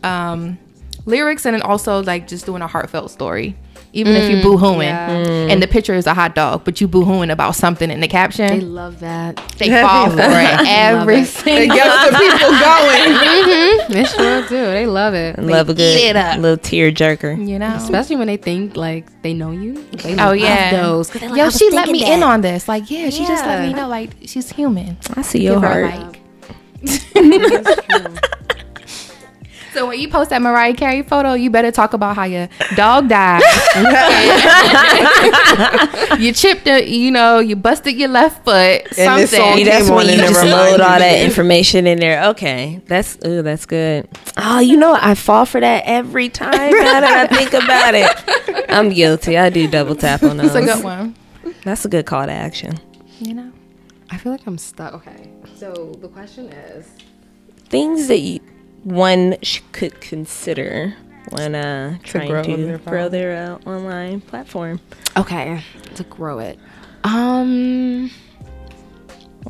[0.03, 0.57] um,
[1.05, 3.57] lyrics and then also like just doing a heartfelt story.
[3.95, 5.09] Even if you mm, boo hooing, yeah.
[5.09, 5.51] Mm.
[5.51, 8.07] and the picture is a hot dog, but you boo hooing about something in the
[8.07, 8.47] caption.
[8.47, 9.37] They love that.
[9.57, 11.21] They, fall for it every it.
[11.21, 11.77] It single.
[11.77, 13.09] gets the people going.
[13.15, 13.49] Mm-hmm.
[13.49, 13.93] mm-hmm.
[13.93, 14.65] They sure do.
[14.65, 15.39] They love it.
[15.39, 16.37] Love a good it up.
[16.39, 17.35] little tear jerker.
[17.47, 17.73] You know.
[17.75, 19.81] Especially when they think like they know you.
[20.03, 20.71] They Oh yeah.
[20.71, 21.09] those.
[21.09, 22.67] 'Cause they're like, Yo, she let me thinking in on this.
[22.67, 23.87] Like, yeah, she just let me know.
[23.87, 24.97] Like, she's human.
[25.15, 26.07] I see your Give her a heart.
[26.07, 26.21] like.
[29.75, 32.47] So when you post that Mariah Carey photo, you better talk about how your
[32.77, 33.41] dog died.
[36.17, 38.55] you chipped it, you know, you busted your left foot.
[38.55, 39.37] And this Something.
[39.37, 41.87] song See, that's came when on you and it just reminded load all that information
[41.87, 42.29] in there.
[42.29, 44.07] Okay, that's ooh, that's good.
[44.37, 46.51] Oh, you know, I fall for that every time.
[46.51, 49.37] Now that I think about it, I'm guilty.
[49.37, 50.53] I do double tap on those.
[50.53, 51.15] That's a good one.
[51.65, 52.79] That's a good call to action.
[53.19, 53.51] You know,
[54.09, 54.93] I feel like I'm stuck.
[54.93, 55.29] Okay.
[55.57, 56.87] So the question is
[57.69, 58.39] Things that you,
[58.85, 60.95] one sh- could consider
[61.31, 64.79] when uh, trying grow to their grow their uh, online platform
[65.17, 65.61] Okay.
[65.95, 66.59] To grow it.
[67.03, 68.11] Um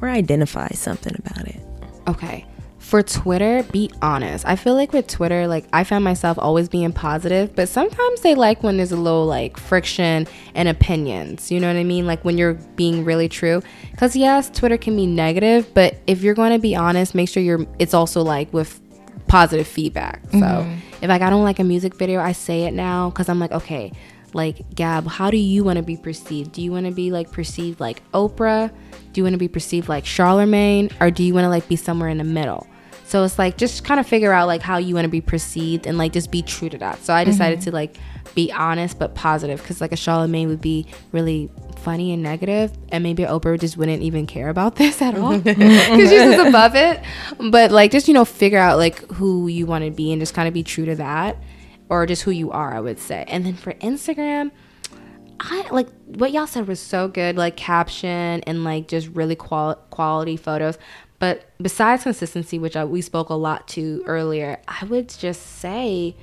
[0.01, 1.59] or identify something about it.
[2.07, 2.45] Okay.
[2.77, 4.45] For Twitter, be honest.
[4.45, 8.35] I feel like with Twitter, like I found myself always being positive, but sometimes they
[8.35, 11.51] like when there's a little like friction and opinions.
[11.51, 12.05] You know what I mean?
[12.05, 13.63] Like when you're being really true.
[13.97, 17.41] Cuz yes, Twitter can be negative, but if you're going to be honest, make sure
[17.41, 18.79] you're it's also like with
[19.27, 20.21] positive feedback.
[20.31, 20.79] So, mm-hmm.
[21.01, 23.51] if like I don't like a music video, I say it now cuz I'm like,
[23.51, 23.91] okay,
[24.33, 26.51] like Gab, how do you want to be perceived?
[26.51, 28.69] Do you want to be like perceived like Oprah?
[29.13, 31.77] Do you want to be perceived like Charlemagne or do you want to like be
[31.77, 32.67] somewhere in the middle?
[33.05, 35.85] So it's like just kind of figure out like how you want to be perceived
[35.87, 37.03] and like just be true to that.
[37.03, 37.69] So I decided mm-hmm.
[37.69, 37.97] to like
[38.33, 41.49] be honest but positive because like a Charlemagne would be really
[41.85, 45.85] funny and negative and maybe Oprah just wouldn't even care about this at all because
[45.87, 46.99] she's just above it.
[47.51, 50.33] But like just you know figure out like who you want to be and just
[50.33, 51.37] kind of be true to that
[51.87, 53.23] or just who you are, I would say.
[53.27, 54.51] And then for Instagram,
[55.39, 59.75] I like what y'all said was so good, like caption and like just really qual-
[59.91, 60.79] quality photos.
[61.19, 66.15] But besides consistency, which I, we spoke a lot to earlier, I would just say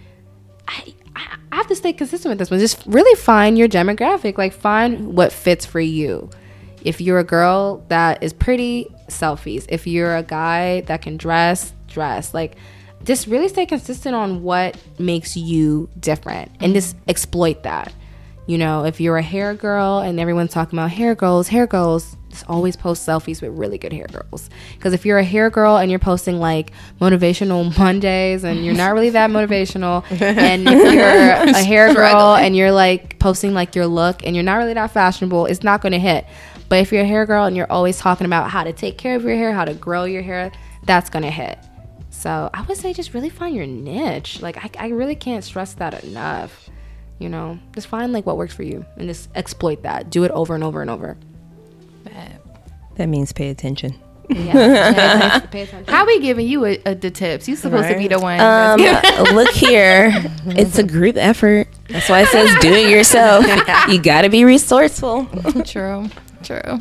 [0.68, 2.60] I, I have to stay consistent with this one.
[2.60, 6.30] Just really find your demographic, like find what fits for you.
[6.82, 9.66] If you're a girl that is pretty, selfies.
[9.68, 12.34] If you're a guy that can dress, dress.
[12.34, 12.56] Like
[13.04, 17.92] just really stay consistent on what makes you different and just exploit that.
[18.46, 22.16] You know, if you're a hair girl and everyone's talking about hair goals, hair goals,
[22.32, 24.50] just always post selfies with really good hair girls.
[24.74, 28.92] Because if you're a hair girl and you're posting like motivational Mondays and you're not
[28.94, 33.86] really that motivational, and if you're a hair girl and you're like posting like your
[33.86, 36.26] look and you're not really that fashionable, it's not going to hit.
[36.68, 39.14] But if you're a hair girl and you're always talking about how to take care
[39.14, 40.50] of your hair, how to grow your hair,
[40.84, 41.58] that's going to hit.
[42.10, 44.40] So I would say just really find your niche.
[44.40, 46.70] Like I, I really can't stress that enough.
[47.18, 50.10] You know, just find like what works for you and just exploit that.
[50.10, 51.16] Do it over and over and over.
[52.96, 53.94] That means pay attention.
[54.28, 55.40] Yeah.
[55.50, 55.92] Pay attention.
[55.92, 57.48] how we giving you a, a, the tips?
[57.48, 58.38] You supposed to be the one.
[58.40, 58.80] Um,
[59.34, 60.12] look here,
[60.46, 61.68] it's a group effort.
[61.88, 63.44] That's why it says do it yourself.
[63.90, 65.26] You got to be resourceful.
[65.64, 66.08] true,
[66.42, 66.80] true.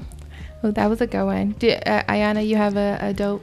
[0.63, 1.51] Oh, that was a good one.
[1.53, 3.41] Did, uh, Ayana, you have a, a dope.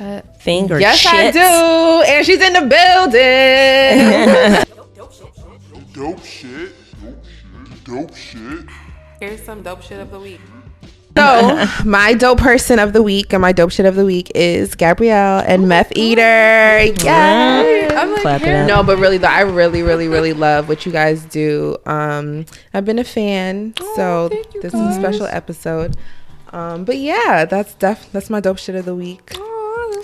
[0.00, 1.12] Uh, Thing or Yes, shit.
[1.12, 2.02] I do.
[2.10, 2.60] And she's in the
[4.64, 4.64] building.
[4.94, 5.92] Dope shit.
[5.92, 6.72] Dope shit.
[7.84, 8.64] Dope shit.
[9.20, 10.40] Here's some dope shit of the week.
[11.16, 14.74] So, my dope person of the week and my dope shit of the week is
[14.74, 17.04] Gabrielle and MEFeater.
[17.04, 18.18] Yeah.
[18.22, 18.68] Clap it up.
[18.68, 21.76] No, but really though, I really, really, really love what you guys do.
[21.86, 24.28] Um, I've been a fan, so
[24.60, 25.96] this is a special episode.
[26.52, 29.26] Um, but yeah, that's def- that's my dope shit of the week.
[29.30, 29.40] The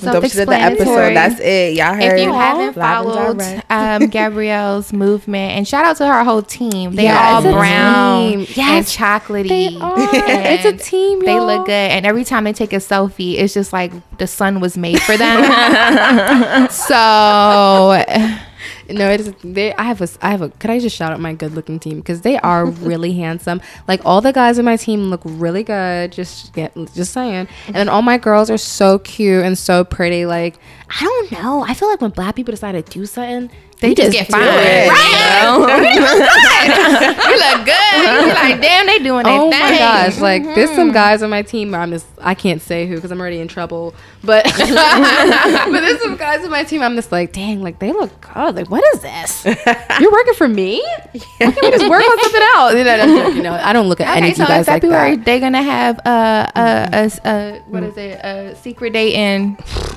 [0.01, 1.15] dope of the episode.
[1.15, 1.75] That's it.
[1.75, 2.03] Y'all heard.
[2.03, 6.95] if you haven't followed um, Gabrielle's movement, and shout out to her whole team.
[6.95, 8.39] They Yeah, all brown team.
[8.41, 9.49] and Yes, chocolatey.
[9.49, 9.95] they are.
[9.99, 11.47] It's a team, They y'all.
[11.47, 14.77] look good, and every time they take a selfie, it's just like the sun was
[14.79, 15.43] made for them.
[16.71, 18.03] so
[18.89, 19.35] No, it is.
[19.43, 19.75] They.
[19.75, 20.09] I have a.
[20.23, 20.49] I have a.
[20.49, 23.61] Could I just shout out my good looking team because they are really handsome.
[23.87, 26.13] Like all the guys on my team look really good.
[26.13, 26.75] Just get.
[26.95, 27.49] Just saying.
[27.67, 30.27] And then all my girls are so cute and so pretty.
[30.27, 30.59] Like
[30.89, 31.65] I don't know.
[31.67, 34.43] I feel like when black people decide to do something, they just get fine.
[34.43, 35.95] it, Right?
[35.95, 36.01] you
[37.39, 38.25] look good.
[38.27, 39.61] You're like, damn, they doing their Oh thing.
[39.61, 40.19] my gosh!
[40.19, 40.95] Like there's some mm-hmm.
[40.95, 41.71] guys on my team.
[41.71, 43.95] But I'm just I can't say who because I'm already in trouble.
[44.23, 46.83] But but there's some guys on my team.
[46.83, 48.57] I'm just like, dang, like they look good.
[48.57, 49.45] Like what is this?
[50.01, 50.83] You're working for me?
[51.13, 52.75] Why can't we just work on something else?
[52.75, 54.69] no, no, no, no, no, I don't look at any Okay, of so you guys
[54.69, 55.25] in like February that.
[55.25, 59.57] they're gonna have uh, a, s- uh, what is it, a secret date in?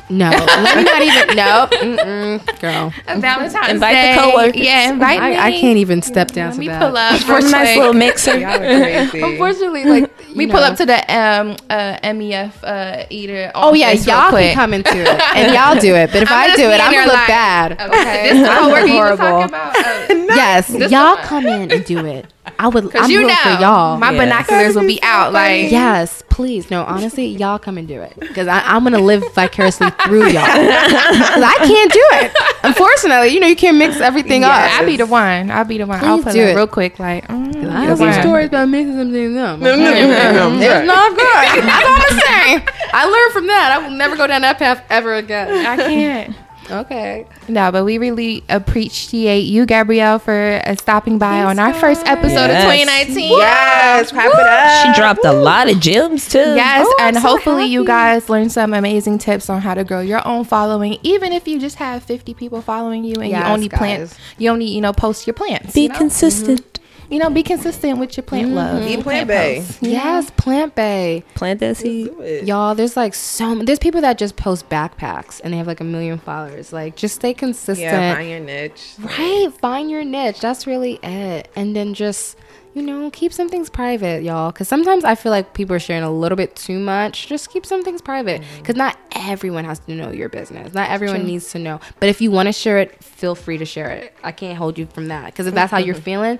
[0.09, 1.35] No, let me not even.
[1.37, 2.93] No, mm-mm, girl.
[3.07, 4.15] a Valentine's Invite the Day.
[4.19, 4.61] coworkers.
[4.61, 5.35] Yeah, invite me.
[5.37, 6.81] I, I can't even step down Let to me that.
[6.81, 7.21] pull up.
[7.21, 8.37] For a nice little mixer.
[8.37, 9.21] Y'all are crazy.
[9.21, 13.51] Unfortunately, like We you pull up to the um uh MEF uh eater.
[13.55, 14.53] Oh yeah, y'all quick.
[14.53, 16.11] can come into it, and y'all do it.
[16.11, 17.71] But if I'm I gonna do it, I'm gonna look like- bad.
[17.73, 19.75] Okay, this is the coworker you was talking about.
[20.31, 20.33] Oh.
[20.35, 21.23] Yes, y'all one.
[21.25, 22.25] come in and do it.
[22.61, 22.91] I would.
[22.91, 23.97] Cause I'm you know, for y'all.
[23.97, 24.19] my Yeah.
[24.19, 25.33] binoculars will be out.
[25.33, 26.69] Like, Yes, please.
[26.69, 30.43] No, honestly, y'all come and do it because I'm gonna live vicariously through y'all.
[30.45, 32.31] I can't do it.
[32.63, 34.71] Unfortunately, you know you can't mix everything yeah, up.
[34.79, 35.49] I'll be the one.
[35.49, 36.03] I'll be the one.
[36.05, 36.55] I'll Please put do it it.
[36.55, 36.99] real quick.
[36.99, 39.59] Like, mm, I the have some stories about mixing some things up.
[39.59, 40.01] No, no, okay?
[40.07, 40.61] no, no, no.
[40.61, 41.63] It's not good.
[41.65, 42.67] That's all I'm saying.
[42.93, 43.71] I learned from that.
[43.71, 45.65] I will never go down that path ever again.
[45.65, 46.35] I can't.
[46.69, 47.25] Okay.
[47.49, 52.47] No, but we really appreciate you, Gabrielle, for uh, stopping by on our first episode
[52.47, 52.63] Yes.
[52.63, 52.71] of
[53.11, 53.31] 2019.
[53.37, 54.95] Yes, clap it up.
[54.95, 56.37] She dropped a lot of gems too.
[56.39, 60.01] Yes, Oh, and so hopefully you guys learned some amazing tips on how to grow
[60.01, 60.97] your own following.
[61.03, 64.19] Even if you just have 50 people following you and Yes, you only plant, guys.
[64.37, 65.73] you only you know post your plants.
[65.73, 65.97] Be you know?
[65.97, 66.79] consistent.
[67.11, 68.55] You know, be consistent with your plant mm-hmm.
[68.55, 68.83] love.
[68.85, 69.73] Be your plant-based.
[69.73, 69.85] Mm-hmm.
[69.85, 71.25] Yes, plant bay.
[71.35, 72.09] Plant that seed.
[72.47, 75.81] Y'all, there's like so m- there's people that just post backpacks and they have like
[75.81, 76.71] a million followers.
[76.71, 77.79] Like just stay consistent.
[77.79, 78.93] Yeah, find your niche.
[78.99, 80.39] right, find your niche.
[80.39, 81.51] That's really it.
[81.55, 82.37] And then just
[82.73, 84.51] you know, keep some things private, y'all.
[84.51, 87.27] Because sometimes I feel like people are sharing a little bit too much.
[87.27, 88.41] Just keep some things private.
[88.41, 88.57] Mm-hmm.
[88.59, 90.73] Because not everyone has to know your business.
[90.73, 91.81] Not everyone needs to know.
[91.99, 94.13] But if you want to share it, feel free to share it.
[94.23, 95.25] I can't hold you from that.
[95.27, 96.39] Because if that's how you're feeling,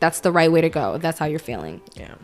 [0.00, 0.98] that's the right way to go.
[0.98, 1.80] That's how you're feeling.
[1.94, 2.14] Yeah.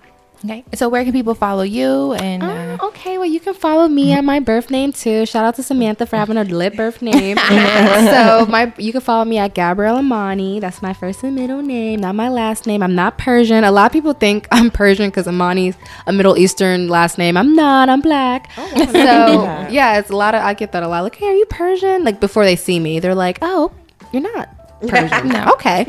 [0.45, 2.15] Okay, so where can people follow you?
[2.15, 5.25] And uh, Oh, okay, well, you can follow me at my birth name too.
[5.25, 7.37] Shout out to Samantha for having a lit birth name.
[7.37, 10.59] so my, you can follow me at Gabrielle Amani.
[10.59, 12.83] That's my first and middle name, not my last name.
[12.83, 13.63] I'm not Persian.
[13.63, 15.77] A lot of people think I'm Persian because Amani's
[16.09, 17.37] a Middle Eastern last name.
[17.37, 17.89] I'm not.
[17.89, 18.51] I'm black.
[18.57, 20.43] Oh, so yeah, it's a lot of.
[20.43, 21.03] I get that a lot.
[21.05, 22.03] Like, hey, are you Persian?
[22.03, 23.71] Like before they see me, they're like, oh,
[24.13, 24.49] you're not.
[24.89, 25.29] Persian.
[25.29, 25.53] no.
[25.63, 25.85] Okay.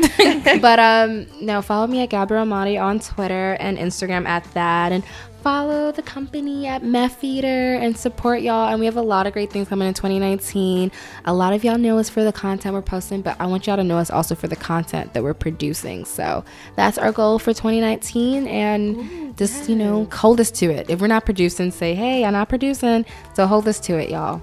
[0.61, 5.03] but um no, follow me at Gabrielle Amani on Twitter and Instagram at that and
[5.43, 7.43] follow the company at MEFeater
[7.77, 8.69] and support y'all.
[8.69, 10.89] And we have a lot of great things coming in 2019.
[11.25, 13.75] A lot of y'all know us for the content we're posting, but I want y'all
[13.75, 16.05] to know us also for the content that we're producing.
[16.05, 16.45] So
[16.77, 20.89] that's our goal for 2019 and just, you know, hold us to it.
[20.89, 23.05] If we're not producing, say, hey, I'm not producing.
[23.33, 24.41] So hold us to it, y'all.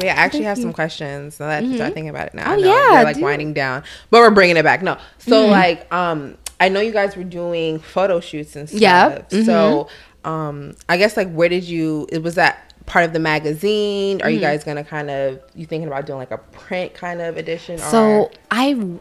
[0.00, 1.40] I actually have some questions.
[1.40, 2.50] Now that I start thinking about it now.
[2.50, 3.22] Oh, I know yeah, We're like do.
[3.22, 4.82] winding down, but we're bringing it back.
[4.82, 8.80] No, so like, um, I know you guys were doing photo shoots and stuff.
[8.80, 9.44] Yeah, mm-hmm.
[9.44, 9.88] So,
[10.24, 12.06] um, I guess like, where did you?
[12.10, 14.18] It was that part of the magazine.
[14.18, 14.26] Mm-hmm.
[14.26, 17.36] Are you guys gonna kind of you thinking about doing like a print kind of
[17.36, 17.78] edition?
[17.78, 18.30] So or?
[18.50, 18.98] I,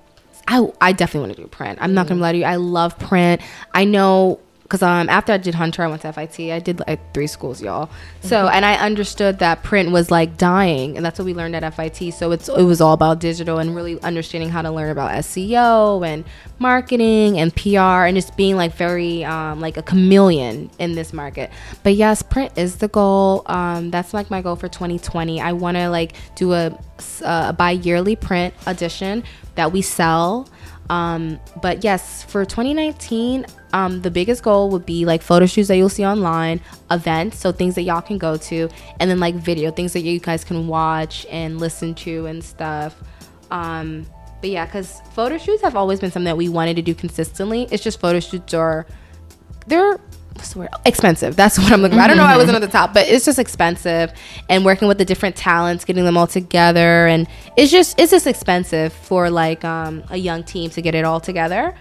[0.47, 1.79] I, I definitely want to do print.
[1.81, 2.43] I'm not gonna lie to you.
[2.43, 3.41] I love print.
[3.73, 6.51] I know because um after I did Hunter, I went to FIT.
[6.51, 7.89] I did like three schools, y'all.
[8.21, 11.73] So and I understood that print was like dying, and that's what we learned at
[11.73, 12.13] FIT.
[12.13, 16.05] So it's it was all about digital and really understanding how to learn about SEO
[16.05, 16.25] and
[16.59, 21.49] marketing and PR and just being like very um, like a chameleon in this market.
[21.83, 23.43] But yes, print is the goal.
[23.45, 25.39] Um, that's like my goal for 2020.
[25.39, 26.77] I want to like do a,
[27.23, 29.23] a bi-yearly print edition
[29.55, 30.49] that we sell.
[30.89, 35.75] Um, but yes, for 2019, um, the biggest goal would be like photo shoots that
[35.75, 39.71] you'll see online, events, so things that y'all can go to, and then like video,
[39.71, 42.95] things that you guys can watch and listen to and stuff.
[43.51, 44.05] Um,
[44.41, 47.67] but yeah, because photo shoots have always been something that we wanted to do consistently.
[47.71, 48.85] It's just photo shoots are
[49.65, 49.99] they're
[50.33, 50.69] what's the word?
[50.85, 51.35] expensive.
[51.35, 52.03] That's what I'm looking for.
[52.03, 54.13] I don't know why I wasn't at the top, but it's just expensive.
[54.49, 58.27] And working with the different talents, getting them all together, and it's just it's just
[58.27, 61.75] expensive for like um, a young team to get it all together.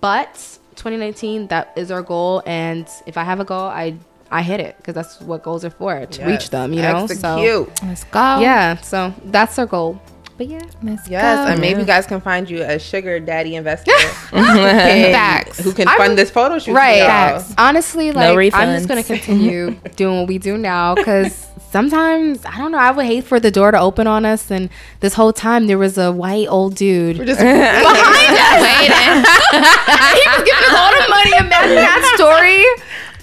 [0.00, 3.94] But 2019, that is our goal, and if I have a goal, I
[4.30, 6.72] I hit it because that's what goals are for to reach them.
[6.72, 8.40] You know, so let's go.
[8.40, 10.00] yeah, so that's our goal.
[10.36, 11.52] But yeah, let's Yes, go.
[11.52, 13.92] and maybe you guys can find you a sugar daddy investor
[14.30, 15.58] Facts.
[15.60, 16.72] who can I'm- fund this photo shoot.
[16.74, 17.00] Right.
[17.00, 17.54] Facts.
[17.56, 22.70] Honestly, like I'm just gonna continue doing what we do now because sometimes I don't
[22.70, 22.78] know.
[22.78, 24.70] I would hate for the door to open on us, and
[25.00, 29.26] this whole time there was a white old dude We're just behind us.
[30.14, 31.32] he was giving us all the money.
[31.36, 32.64] Imagine that story.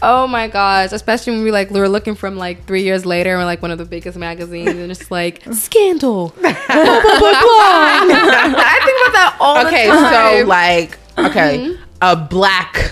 [0.04, 0.92] Oh my gosh!
[0.92, 3.62] Especially when we like we were looking from like three years later, and we're like
[3.62, 6.30] one of the biggest magazines, and it's like scandal.
[6.42, 7.72] blah, blah, blah, blah.
[7.88, 10.42] I think about that all okay, the time.
[10.42, 11.26] so like, mm-hmm.
[11.28, 12.92] okay, a black,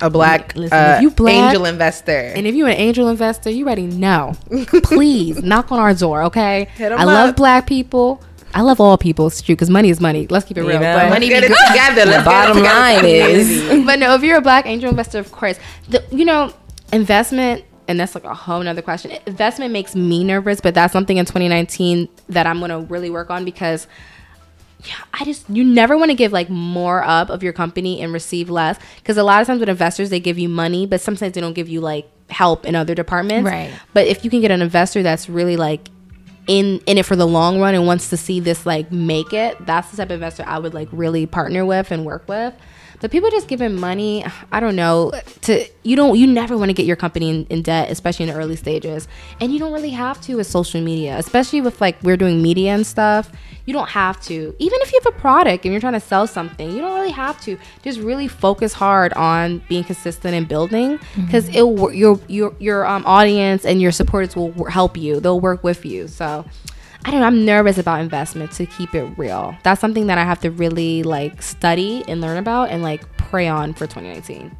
[0.00, 2.18] a black, Listen, uh, if you black- angel investor.
[2.36, 4.34] And if you're an angel investor, you already know.
[4.82, 6.68] Please knock on our door, okay?
[6.76, 7.36] Hit 'em I love up.
[7.36, 8.22] black people.
[8.56, 9.26] I love all people.
[9.26, 10.26] It's true because money is money.
[10.28, 10.78] Let's keep it real.
[10.80, 10.94] know.
[10.96, 12.08] But, Let's get it together.
[12.10, 13.38] Let's Bottom get it together.
[13.38, 16.52] line is, but no, if you're a black angel investor, of course, the, you know,
[16.92, 19.10] investment, and that's like a whole nother question.
[19.26, 23.44] Investment makes me nervous, but that's something in 2019 that I'm gonna really work on
[23.44, 23.86] because
[24.86, 28.12] yeah, I just you never want to give like more up of your company and
[28.12, 31.32] receive less because a lot of times with investors they give you money, but sometimes
[31.32, 33.48] they don't give you like help in other departments.
[33.48, 33.72] Right.
[33.92, 35.88] But if you can get an investor that's really like
[36.46, 39.64] in in it for the long run and wants to see this like make it,
[39.64, 42.54] that's the type of investor I would like really partner with and work with.
[43.00, 46.72] But people just giving money, I don't know, to you don't you never want to
[46.72, 49.08] get your company in, in debt, especially in the early stages.
[49.40, 52.74] And you don't really have to with social media, especially with like we're doing media
[52.74, 53.30] and stuff.
[53.66, 54.54] You don't have to.
[54.58, 57.12] Even if you have a product and you're trying to sell something, you don't really
[57.12, 57.58] have to.
[57.82, 62.86] Just really focus hard on being consistent and building because it will your your your
[62.86, 65.20] um, audience and your supporters will help you.
[65.20, 66.08] They'll work with you.
[66.08, 66.44] So
[67.06, 67.26] I don't know.
[67.26, 69.54] I'm nervous about investment to keep it real.
[69.62, 73.46] That's something that I have to really like study and learn about and like pray
[73.46, 74.56] on for 2019.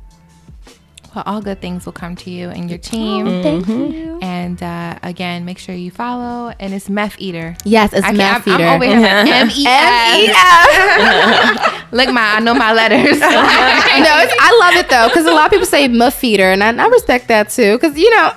[1.14, 3.28] Well, all good things will come to you and your team.
[3.28, 4.18] Oh, Thank you.
[4.20, 6.52] And uh, again, make sure you follow.
[6.58, 7.56] And it's MEFeater.
[7.64, 8.64] Yes, it's I can't- math I'm, feeder.
[8.64, 9.06] I'm over here
[10.36, 11.92] M-E-F.
[11.92, 13.20] Look, my, I know my letters.
[13.20, 16.64] no, it's, I love it though because a lot of people say muff feeder, and
[16.64, 18.32] I, I respect that too because you know,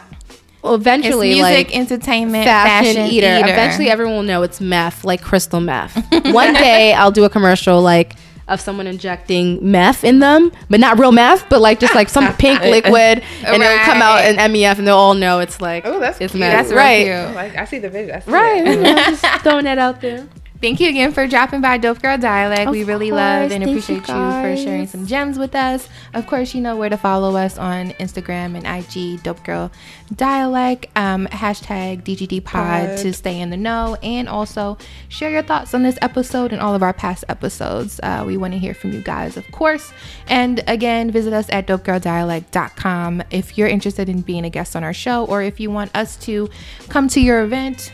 [0.63, 3.27] well, it's eventually, music, like entertainment, fashion, fashion, eater.
[3.27, 5.95] Eventually, everyone will know it's meth, like crystal meth.
[6.33, 8.15] One day, I'll do a commercial like
[8.47, 12.33] of someone injecting meth in them, but not real meth, but like just like some
[12.37, 14.29] pink liquid, and it'll come out Right.
[14.39, 16.39] in MEF, and they'll all know it's like Oh, that's it's cute.
[16.39, 16.53] meth.
[16.53, 17.35] That's right, cute.
[17.35, 18.15] Like I see the video.
[18.15, 18.65] I see right.
[18.65, 18.75] it.
[18.77, 20.27] you know, just throwing that out there.
[20.59, 22.67] Thank you again for dropping by Dope Girl Dialect.
[22.67, 23.19] Of we really course.
[23.19, 25.87] love and Thank appreciate you, for sharing some gems with us.
[26.15, 29.71] Of course, you know where to follow us on Instagram and IG, Dope Girl
[30.15, 32.97] Dialect, um, hashtag DGD Pod Pod.
[32.99, 34.79] to stay in the know, and also
[35.09, 37.99] share your thoughts on this episode and all of our past episodes.
[38.01, 39.93] Uh, we want to hear from you guys, of course.
[40.27, 44.93] And again, visit us at dopegirldialect.com if you're interested in being a guest on our
[44.93, 46.49] show or if you want us to
[46.89, 47.93] come to your event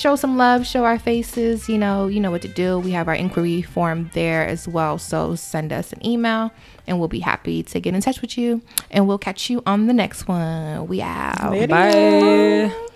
[0.00, 2.78] show some love, show our faces, you know, you know what to do.
[2.78, 4.96] We have our inquiry form there as well.
[4.96, 6.50] So send us an email
[6.86, 8.62] and we'll be happy to get in touch with you.
[8.90, 10.88] And we'll catch you on the next one.
[10.88, 11.50] We out.
[11.50, 11.66] Later.
[11.68, 12.86] bye.